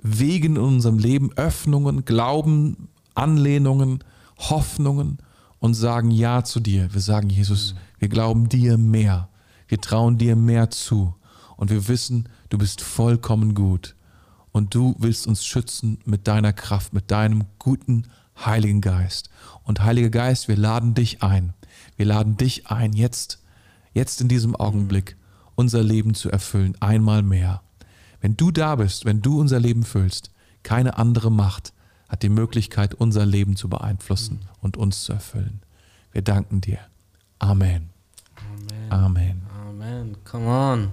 [0.03, 2.89] Wegen in unserem Leben, Öffnungen, Glauben,
[3.21, 4.03] Anlehnungen,
[4.39, 5.19] Hoffnungen
[5.59, 6.93] und sagen Ja zu dir.
[6.95, 9.29] Wir sagen, Jesus, wir glauben dir mehr.
[9.69, 11.15] Wir trauen dir mehr zu.
[11.57, 13.95] Und wir wissen, du bist vollkommen gut.
[14.53, 18.07] Und du willst uns schützen mit deiner Kraft, mit deinem guten
[18.45, 19.29] Heiligen Geist.
[19.65, 21.53] Und Heiliger Geist, wir laden dich ein.
[21.97, 23.43] Wir laden dich ein, jetzt,
[23.93, 25.17] jetzt in diesem Augenblick
[25.55, 27.61] unser Leben zu erfüllen, einmal mehr.
[28.23, 30.31] Wenn du da bist, wenn du unser Leben füllst,
[30.63, 31.75] keine andere Macht
[32.11, 35.63] hat die Möglichkeit, unser Leben zu beeinflussen und uns zu erfüllen.
[36.13, 36.79] Wir danken dir.
[37.39, 37.91] Amen.
[38.91, 39.43] Amen.
[39.69, 40.17] Amen.
[40.25, 40.89] Come on.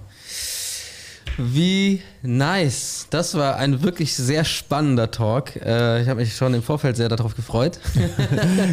[1.36, 3.08] Wie nice.
[3.10, 5.56] Das war ein wirklich sehr spannender Talk.
[5.56, 7.80] Äh, ich habe mich schon im Vorfeld sehr darauf gefreut.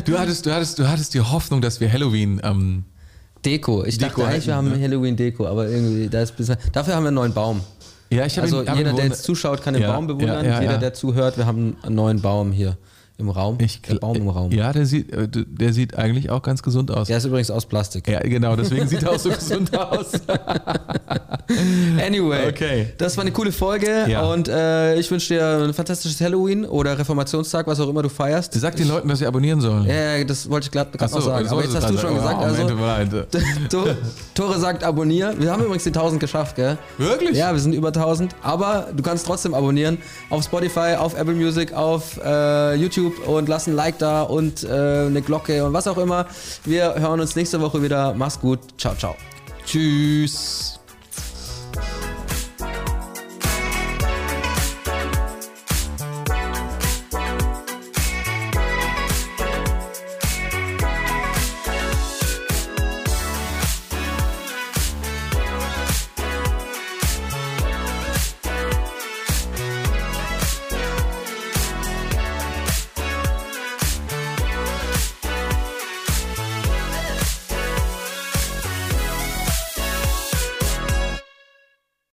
[0.05, 2.39] du, hattest, du, hattest, du hattest die Hoffnung, dass wir Halloween.
[2.43, 2.85] Ähm,
[3.43, 3.83] Deko.
[3.85, 4.81] Ich Deko dachte eigentlich, wir haben ne?
[4.81, 7.61] Halloween-Deko, aber irgendwie, da ist bisschen, dafür haben wir einen neuen Baum.
[8.09, 10.45] Ja, ich also ihn, jeder, der jetzt zuschaut, kann den ja, Baum bewundern.
[10.45, 12.77] Ja, ja, jeder, der zuhört, wir haben einen neuen Baum hier
[13.17, 13.57] im Raum.
[13.61, 14.51] Ich, der Baum im Raum.
[14.51, 17.07] Ja, der sieht, äh, der sieht eigentlich auch ganz gesund aus.
[17.07, 18.07] Der ist übrigens aus Plastik.
[18.09, 20.11] Ja, genau, deswegen sieht er auch so gesund aus.
[22.05, 22.87] anyway, okay.
[22.97, 24.23] das war eine coole Folge ja.
[24.23, 28.53] und äh, ich wünsche dir ein fantastisches Halloween oder Reformationstag, was auch immer du feierst.
[28.53, 29.85] Sag den Leuten, dass sie abonnieren sollen.
[29.85, 31.47] Ja, das wollte ich gerade so, noch sagen.
[31.47, 32.67] Aber jetzt hast du schon gesagt, also
[33.69, 33.97] Tore,
[34.33, 35.39] Tore sagt abonnieren.
[35.39, 36.77] Wir haben übrigens die 1000 geschafft, gell?
[36.97, 37.37] Wirklich?
[37.37, 39.99] Ja, wir sind über 1000, aber du kannst trotzdem abonnieren
[40.29, 44.63] auf Spotify, auf Apple Music, auf äh, YouTube YouTube und lasst ein Like da und
[44.63, 46.25] äh, eine Glocke und was auch immer.
[46.63, 48.13] Wir hören uns nächste Woche wieder.
[48.15, 48.59] Mach's gut.
[48.77, 49.15] Ciao, ciao.
[49.65, 50.79] Tschüss.